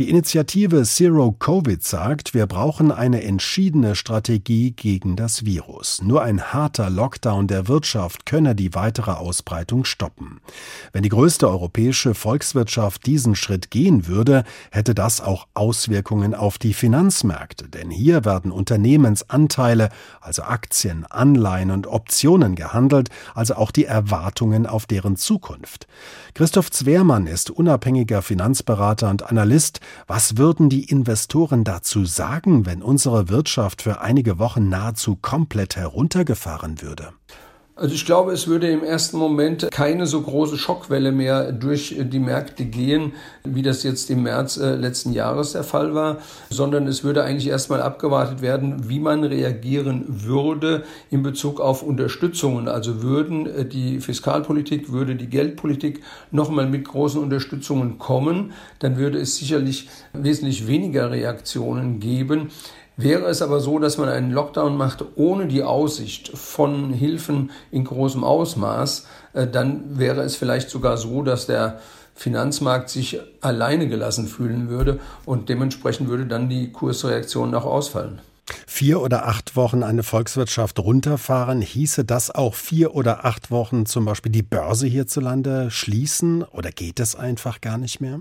Die 0.00 0.10
Initiative 0.10 0.82
Zero 0.82 1.30
Covid 1.30 1.82
sagt, 1.82 2.34
wir 2.34 2.46
brauchen 2.46 2.90
eine 2.90 3.22
entschiedene 3.22 3.94
Strategie 3.94 4.72
gegen 4.72 5.14
das 5.14 5.44
Virus. 5.44 6.02
Nur 6.02 6.22
ein 6.22 6.52
harter 6.52 6.90
Lockdown 6.90 7.46
der 7.46 7.68
Wirtschaft 7.68 8.26
könne 8.26 8.56
die 8.56 8.74
weitere 8.74 9.12
Ausbreitung 9.12 9.84
stoppen. 9.84 10.40
Wenn 10.92 11.04
die 11.04 11.08
größte 11.08 11.48
europäische 11.48 12.14
Volkswirtschaft 12.14 13.06
diesen 13.06 13.36
Schritt 13.36 13.70
gehen 13.70 14.08
würde, 14.08 14.42
hätte 14.72 14.96
das 14.96 15.20
auch 15.20 15.46
Auswirkungen 15.54 16.34
auf 16.34 16.58
die 16.58 16.74
Finanzmärkte, 16.74 17.68
denn 17.68 17.90
hier 17.90 18.24
werden 18.24 18.50
Unternehmensanteile, 18.50 19.90
also 20.20 20.42
Aktien, 20.42 21.06
Anleihen, 21.06 21.43
Anleihen 21.44 21.70
und 21.70 21.86
Optionen 21.86 22.54
gehandelt, 22.54 23.10
also 23.34 23.56
auch 23.56 23.70
die 23.70 23.84
Erwartungen 23.84 24.66
auf 24.66 24.86
deren 24.86 25.16
Zukunft. 25.16 25.86
Christoph 26.32 26.70
Zwermann 26.70 27.26
ist 27.26 27.50
unabhängiger 27.50 28.22
Finanzberater 28.22 29.10
und 29.10 29.30
Analyst. 29.30 29.80
Was 30.06 30.38
würden 30.38 30.70
die 30.70 30.84
Investoren 30.84 31.62
dazu 31.62 32.06
sagen, 32.06 32.64
wenn 32.64 32.82
unsere 32.82 33.28
Wirtschaft 33.28 33.82
für 33.82 34.00
einige 34.00 34.38
Wochen 34.38 34.70
nahezu 34.70 35.16
komplett 35.16 35.76
heruntergefahren 35.76 36.80
würde? 36.80 37.12
Also 37.76 37.92
ich 37.96 38.06
glaube, 38.06 38.30
es 38.30 38.46
würde 38.46 38.70
im 38.70 38.84
ersten 38.84 39.18
Moment 39.18 39.68
keine 39.72 40.06
so 40.06 40.20
große 40.20 40.56
Schockwelle 40.56 41.10
mehr 41.10 41.50
durch 41.50 41.96
die 41.98 42.20
Märkte 42.20 42.66
gehen, 42.66 43.14
wie 43.42 43.62
das 43.62 43.82
jetzt 43.82 44.08
im 44.10 44.22
März 44.22 44.58
äh, 44.58 44.76
letzten 44.76 45.12
Jahres 45.12 45.52
der 45.52 45.64
Fall 45.64 45.92
war, 45.92 46.18
sondern 46.50 46.86
es 46.86 47.02
würde 47.02 47.24
eigentlich 47.24 47.48
erstmal 47.48 47.82
abgewartet 47.82 48.42
werden, 48.42 48.88
wie 48.88 49.00
man 49.00 49.24
reagieren 49.24 50.04
würde 50.06 50.84
in 51.10 51.24
Bezug 51.24 51.58
auf 51.58 51.82
Unterstützungen. 51.82 52.68
Also 52.68 53.02
würden 53.02 53.46
äh, 53.46 53.64
die 53.64 53.98
Fiskalpolitik, 53.98 54.92
würde 54.92 55.16
die 55.16 55.28
Geldpolitik 55.28 56.00
nochmal 56.30 56.68
mit 56.68 56.84
großen 56.84 57.20
Unterstützungen 57.20 57.98
kommen, 57.98 58.52
dann 58.78 58.98
würde 58.98 59.18
es 59.18 59.34
sicherlich 59.34 59.88
wesentlich 60.12 60.68
weniger 60.68 61.10
Reaktionen 61.10 61.98
geben. 61.98 62.50
Wäre 62.96 63.24
es 63.24 63.42
aber 63.42 63.58
so, 63.58 63.80
dass 63.80 63.98
man 63.98 64.08
einen 64.08 64.30
Lockdown 64.30 64.76
macht 64.76 65.04
ohne 65.16 65.48
die 65.48 65.64
Aussicht 65.64 66.28
von 66.28 66.92
Hilfen 66.92 67.50
in 67.72 67.84
großem 67.84 68.22
Ausmaß, 68.22 69.06
äh, 69.32 69.46
dann 69.48 69.98
wäre 69.98 70.22
es 70.22 70.36
vielleicht 70.36 70.70
sogar 70.70 70.96
so, 70.96 71.22
dass 71.22 71.46
der 71.46 71.80
Finanzmarkt 72.14 72.88
sich 72.88 73.18
alleine 73.40 73.88
gelassen 73.88 74.28
fühlen 74.28 74.68
würde 74.68 75.00
und 75.24 75.48
dementsprechend 75.48 76.08
würde 76.08 76.26
dann 76.26 76.48
die 76.48 76.70
Kursreaktion 76.70 77.52
auch 77.54 77.64
ausfallen. 77.64 78.20
Vier 78.66 79.00
oder 79.00 79.26
acht 79.26 79.56
Wochen 79.56 79.82
eine 79.82 80.02
Volkswirtschaft 80.02 80.78
runterfahren, 80.78 81.62
hieße 81.62 82.04
das 82.04 82.30
auch 82.30 82.54
vier 82.54 82.94
oder 82.94 83.24
acht 83.24 83.50
Wochen 83.50 83.86
zum 83.86 84.04
Beispiel 84.04 84.30
die 84.30 84.42
Börse 84.42 84.86
hierzulande 84.86 85.70
schließen 85.70 86.42
oder 86.42 86.70
geht 86.70 87.00
es 87.00 87.16
einfach 87.16 87.60
gar 87.60 87.78
nicht 87.78 88.00
mehr? 88.00 88.20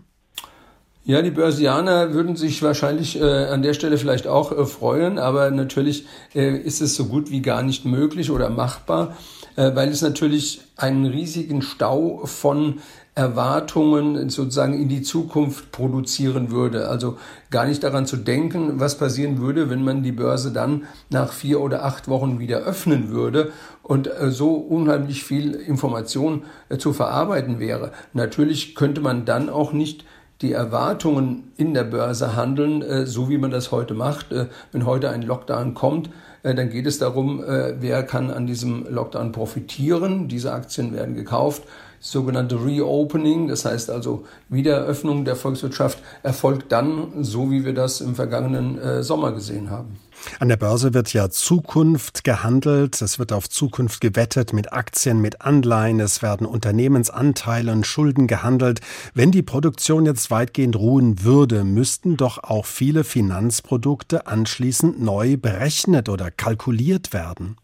Ja, 1.06 1.22
die 1.22 1.32
Börsianer 1.32 2.14
würden 2.14 2.38
sich 2.38 2.64
wahrscheinlich 2.64 3.20
äh, 3.20 3.24
an 3.24 3.62
der 3.62 3.74
Stelle 3.74 3.98
vielleicht 3.98 4.26
auch 4.26 4.54
äh, 4.54 4.66
freuen, 4.66 5.20
aber 5.20 5.52
natürlich 5.52 6.06
äh, 6.34 6.56
ist 6.58 6.82
es 6.82 6.96
so 6.96 7.08
gut 7.08 7.30
wie 7.30 7.42
gar 7.42 7.62
nicht 7.62 7.84
möglich 7.84 8.32
oder 8.32 8.50
machbar, 8.50 9.18
äh, 9.58 9.76
weil 9.76 9.90
es 9.90 10.02
natürlich 10.02 10.62
einen 10.78 11.06
riesigen 11.06 11.62
Stau 11.62 12.22
von 12.24 12.76
Erwartungen 13.16 14.30
sozusagen 14.30 14.74
in 14.74 14.88
die 14.88 15.02
Zukunft 15.02 15.74
produzieren 15.74 16.52
würde. 16.52 16.88
Also 16.88 17.18
gar 17.52 17.66
nicht 17.66 17.84
daran 17.84 18.06
zu 18.06 18.16
denken, 18.16 18.80
was 18.80 18.98
passieren 18.98 19.40
würde, 19.40 19.70
wenn 19.70 19.84
man 19.84 20.04
die 20.04 20.14
Börse 20.14 20.54
dann 20.54 20.86
nach 21.10 21.34
vier 21.34 21.60
oder 21.60 21.84
acht 21.84 22.08
Wochen 22.08 22.40
wieder 22.40 22.60
öffnen 22.60 23.10
würde 23.10 23.52
und 23.82 24.08
äh, 24.08 24.32
so 24.32 24.54
unheimlich 24.54 25.26
viel 25.26 25.54
Information 25.54 26.44
äh, 26.70 26.78
zu 26.78 26.94
verarbeiten 26.94 27.60
wäre. 27.60 27.92
Natürlich 28.14 28.74
könnte 28.74 29.02
man 29.02 29.26
dann 29.26 29.50
auch 29.50 29.74
nicht 29.74 30.06
die 30.44 30.52
Erwartungen 30.52 31.52
in 31.56 31.74
der 31.74 31.86
Börse 31.86 32.36
handeln, 32.36 32.82
äh, 32.82 33.06
so 33.06 33.30
wie 33.30 33.38
man 33.38 33.50
das 33.50 33.72
heute 33.72 33.94
macht. 33.94 34.32
Äh, 34.32 34.48
wenn 34.72 34.86
heute 34.86 35.10
ein 35.10 35.22
Lockdown 35.22 35.74
kommt, 35.74 36.10
äh, 36.44 36.54
dann 36.54 36.70
geht 36.70 36.86
es 36.86 37.00
darum, 37.00 37.42
wer 37.44 38.04
kann 38.04 38.30
an 38.30 38.46
diesem 38.46 38.86
Lockdown 38.90 39.32
profitieren. 39.32 40.28
Diese 40.28 40.52
Aktien 40.52 40.94
werden 40.94 41.16
gekauft. 41.16 41.64
Sogenannte 42.04 42.64
Reopening, 42.64 43.48
das 43.48 43.66
heißt 43.66 43.90
also 43.90 44.26
Wiedereröffnung 44.50 45.24
der 45.26 45.38
Volkswirtschaft, 45.38 46.00
erfolgt 46.22 46.72
dann, 46.72 47.24
so 47.24 47.50
wie 47.50 47.64
wir 47.64 47.74
das 47.74 48.02
im 48.02 48.14
vergangenen 48.14 49.02
Sommer 49.02 49.32
gesehen 49.32 49.70
haben. 49.70 49.98
An 50.40 50.50
der 50.50 50.58
Börse 50.58 50.94
wird 50.94 51.12
ja 51.14 51.30
Zukunft 51.30 52.24
gehandelt, 52.24 53.02
es 53.02 53.20
wird 53.20 53.34
auf 53.34 53.50
Zukunft 53.50 54.00
gewettet 54.00 54.54
mit 54.54 54.72
Aktien, 54.72 55.22
mit 55.22 55.42
Anleihen, 55.42 56.00
es 56.00 56.22
werden 56.22 56.46
Unternehmensanteile 56.46 57.72
und 57.72 57.86
Schulden 57.86 58.28
gehandelt. 58.28 58.82
Wenn 59.14 59.32
die 59.32 59.42
Produktion 59.42 60.06
jetzt 60.06 60.30
weitgehend 60.30 60.76
ruhen 60.76 61.24
würde, 61.24 61.64
müssten 61.64 62.16
doch 62.16 62.44
auch 62.44 62.66
viele 62.66 63.04
Finanzprodukte 63.04 64.28
anschließend 64.28 65.02
neu 65.02 65.38
berechnet 65.38 66.10
oder 66.10 66.32
kalkuliert 66.32 67.14
werden. 67.14 67.58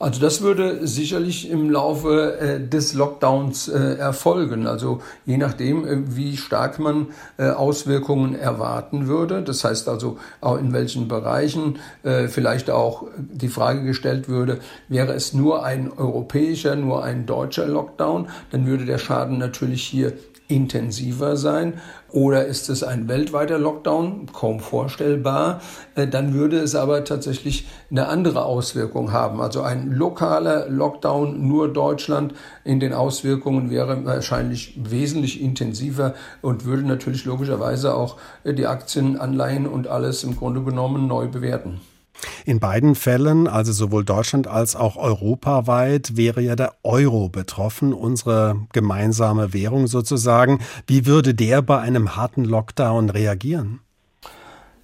Also 0.00 0.20
das 0.20 0.42
würde 0.42 0.86
sicherlich 0.86 1.50
im 1.50 1.70
Laufe 1.70 2.38
äh, 2.38 2.60
des 2.60 2.94
Lockdowns 2.94 3.66
äh, 3.66 3.94
erfolgen. 3.94 4.68
Also 4.68 5.00
je 5.26 5.38
nachdem, 5.38 5.84
äh, 5.84 6.16
wie 6.16 6.36
stark 6.36 6.78
man 6.78 7.08
äh, 7.36 7.50
Auswirkungen 7.50 8.36
erwarten 8.36 9.08
würde. 9.08 9.42
Das 9.42 9.64
heißt 9.64 9.88
also 9.88 10.18
auch 10.40 10.58
in 10.58 10.72
welchen 10.72 11.08
Bereichen 11.08 11.80
äh, 12.04 12.28
vielleicht 12.28 12.70
auch 12.70 13.08
die 13.18 13.48
Frage 13.48 13.82
gestellt 13.82 14.28
würde, 14.28 14.58
wäre 14.88 15.14
es 15.14 15.32
nur 15.32 15.64
ein 15.64 15.90
europäischer, 15.90 16.76
nur 16.76 17.02
ein 17.02 17.26
deutscher 17.26 17.66
Lockdown, 17.66 18.28
dann 18.52 18.66
würde 18.66 18.84
der 18.84 18.98
Schaden 18.98 19.38
natürlich 19.38 19.82
hier 19.82 20.12
intensiver 20.48 21.36
sein 21.36 21.74
oder 22.10 22.46
ist 22.46 22.70
es 22.70 22.82
ein 22.82 23.06
weltweiter 23.06 23.58
Lockdown? 23.58 24.28
Kaum 24.32 24.60
vorstellbar. 24.60 25.60
Äh, 25.94 26.08
dann 26.08 26.32
würde 26.32 26.58
es 26.58 26.74
aber 26.74 27.04
tatsächlich 27.04 27.68
eine 27.90 28.08
andere 28.08 28.44
Auswirkung 28.44 29.12
haben. 29.12 29.42
Also 29.42 29.60
ein 29.60 29.92
lokaler 29.92 30.68
Lockdown, 30.68 31.46
nur 31.46 31.70
Deutschland 31.70 32.34
in 32.64 32.80
den 32.80 32.94
Auswirkungen 32.94 33.70
wäre 33.70 34.04
wahrscheinlich 34.06 34.78
wesentlich 34.82 35.42
intensiver 35.42 36.14
und 36.40 36.64
würde 36.64 36.82
natürlich 36.82 37.26
logischerweise 37.26 37.94
auch 37.94 38.16
äh, 38.44 38.54
die 38.54 38.66
Aktien, 38.66 39.18
Anleihen 39.18 39.66
und 39.66 39.86
alles 39.86 40.24
im 40.24 40.34
Grunde 40.34 40.62
genommen 40.62 41.06
neu 41.06 41.28
bewerten. 41.28 41.80
In 42.44 42.60
beiden 42.60 42.94
Fällen, 42.94 43.46
also 43.46 43.72
sowohl 43.72 44.04
Deutschland 44.04 44.46
als 44.46 44.76
auch 44.76 44.96
europaweit, 44.96 46.16
wäre 46.16 46.40
ja 46.40 46.56
der 46.56 46.74
Euro 46.82 47.28
betroffen, 47.28 47.92
unsere 47.92 48.66
gemeinsame 48.72 49.52
Währung 49.52 49.86
sozusagen. 49.86 50.60
Wie 50.86 51.06
würde 51.06 51.34
der 51.34 51.62
bei 51.62 51.78
einem 51.78 52.16
harten 52.16 52.44
Lockdown 52.44 53.10
reagieren? 53.10 53.80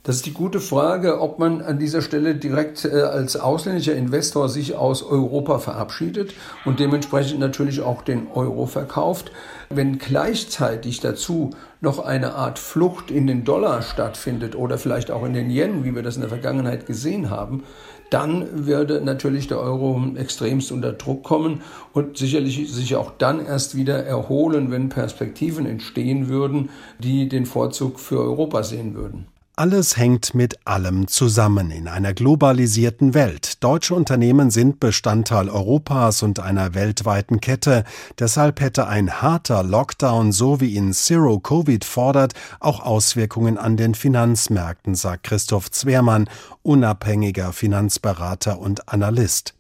Das 0.06 0.16
ist 0.16 0.26
die 0.26 0.34
gute 0.34 0.60
Frage, 0.60 1.18
ob 1.22 1.38
man 1.38 1.62
an 1.62 1.78
dieser 1.78 2.02
Stelle 2.02 2.34
direkt 2.34 2.84
äh, 2.84 2.90
als 2.90 3.36
ausländischer 3.36 3.94
Investor 3.94 4.50
sich 4.50 4.76
aus 4.76 5.02
Europa 5.02 5.58
verabschiedet 5.60 6.34
und 6.66 6.78
dementsprechend 6.78 7.40
natürlich 7.40 7.80
auch 7.80 8.02
den 8.02 8.26
Euro 8.34 8.66
verkauft. 8.66 9.32
Wenn 9.70 9.96
gleichzeitig 9.96 11.00
dazu 11.00 11.52
noch 11.80 12.00
eine 12.00 12.34
Art 12.34 12.58
Flucht 12.58 13.10
in 13.10 13.26
den 13.26 13.44
Dollar 13.44 13.80
stattfindet 13.80 14.56
oder 14.56 14.76
vielleicht 14.76 15.10
auch 15.10 15.24
in 15.24 15.32
den 15.32 15.48
Yen, 15.48 15.84
wie 15.84 15.94
wir 15.94 16.02
das 16.02 16.16
in 16.16 16.20
der 16.20 16.28
Vergangenheit 16.28 16.84
gesehen 16.84 17.30
haben, 17.30 17.64
dann 18.10 18.66
würde 18.66 19.00
natürlich 19.00 19.46
der 19.46 19.58
Euro 19.58 20.04
extremst 20.16 20.70
unter 20.70 20.92
Druck 20.92 21.24
kommen 21.24 21.62
und 21.94 22.18
sicherlich 22.18 22.70
sich 22.70 22.94
auch 22.96 23.10
dann 23.16 23.42
erst 23.42 23.74
wieder 23.74 24.04
erholen, 24.04 24.70
wenn 24.70 24.90
Perspektiven 24.90 25.64
entstehen 25.64 26.28
würden, 26.28 26.68
die 26.98 27.26
den 27.26 27.46
Vorzug 27.46 27.98
für 27.98 28.20
Europa 28.20 28.64
sehen 28.64 28.94
würden. 28.94 29.28
Alles 29.56 29.96
hängt 29.96 30.34
mit 30.34 30.66
allem 30.66 31.06
zusammen 31.06 31.70
in 31.70 31.86
einer 31.86 32.12
globalisierten 32.12 33.14
Welt. 33.14 33.62
Deutsche 33.62 33.94
Unternehmen 33.94 34.50
sind 34.50 34.80
Bestandteil 34.80 35.48
Europas 35.48 36.24
und 36.24 36.40
einer 36.40 36.74
weltweiten 36.74 37.40
Kette. 37.40 37.84
Deshalb 38.18 38.60
hätte 38.60 38.88
ein 38.88 39.22
harter 39.22 39.62
Lockdown, 39.62 40.32
so 40.32 40.60
wie 40.60 40.74
ihn 40.74 40.92
Zero 40.92 41.38
Covid 41.38 41.84
fordert, 41.84 42.34
auch 42.58 42.80
Auswirkungen 42.80 43.56
an 43.56 43.76
den 43.76 43.94
Finanzmärkten, 43.94 44.96
sagt 44.96 45.22
Christoph 45.22 45.70
Zwermann, 45.70 46.28
unabhängiger 46.64 47.52
Finanzberater 47.52 48.58
und 48.58 48.88
Analyst. 48.88 49.54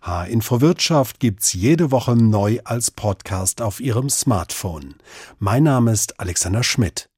H-Info 0.00 0.62
Wirtschaft 0.62 1.20
gibt's 1.20 1.52
jede 1.52 1.90
Woche 1.90 2.16
neu 2.16 2.60
als 2.64 2.90
Podcast 2.90 3.60
auf 3.60 3.80
Ihrem 3.80 4.08
Smartphone. 4.08 4.94
Mein 5.38 5.64
Name 5.64 5.92
ist 5.92 6.18
Alexander 6.18 6.62
Schmidt. 6.62 7.10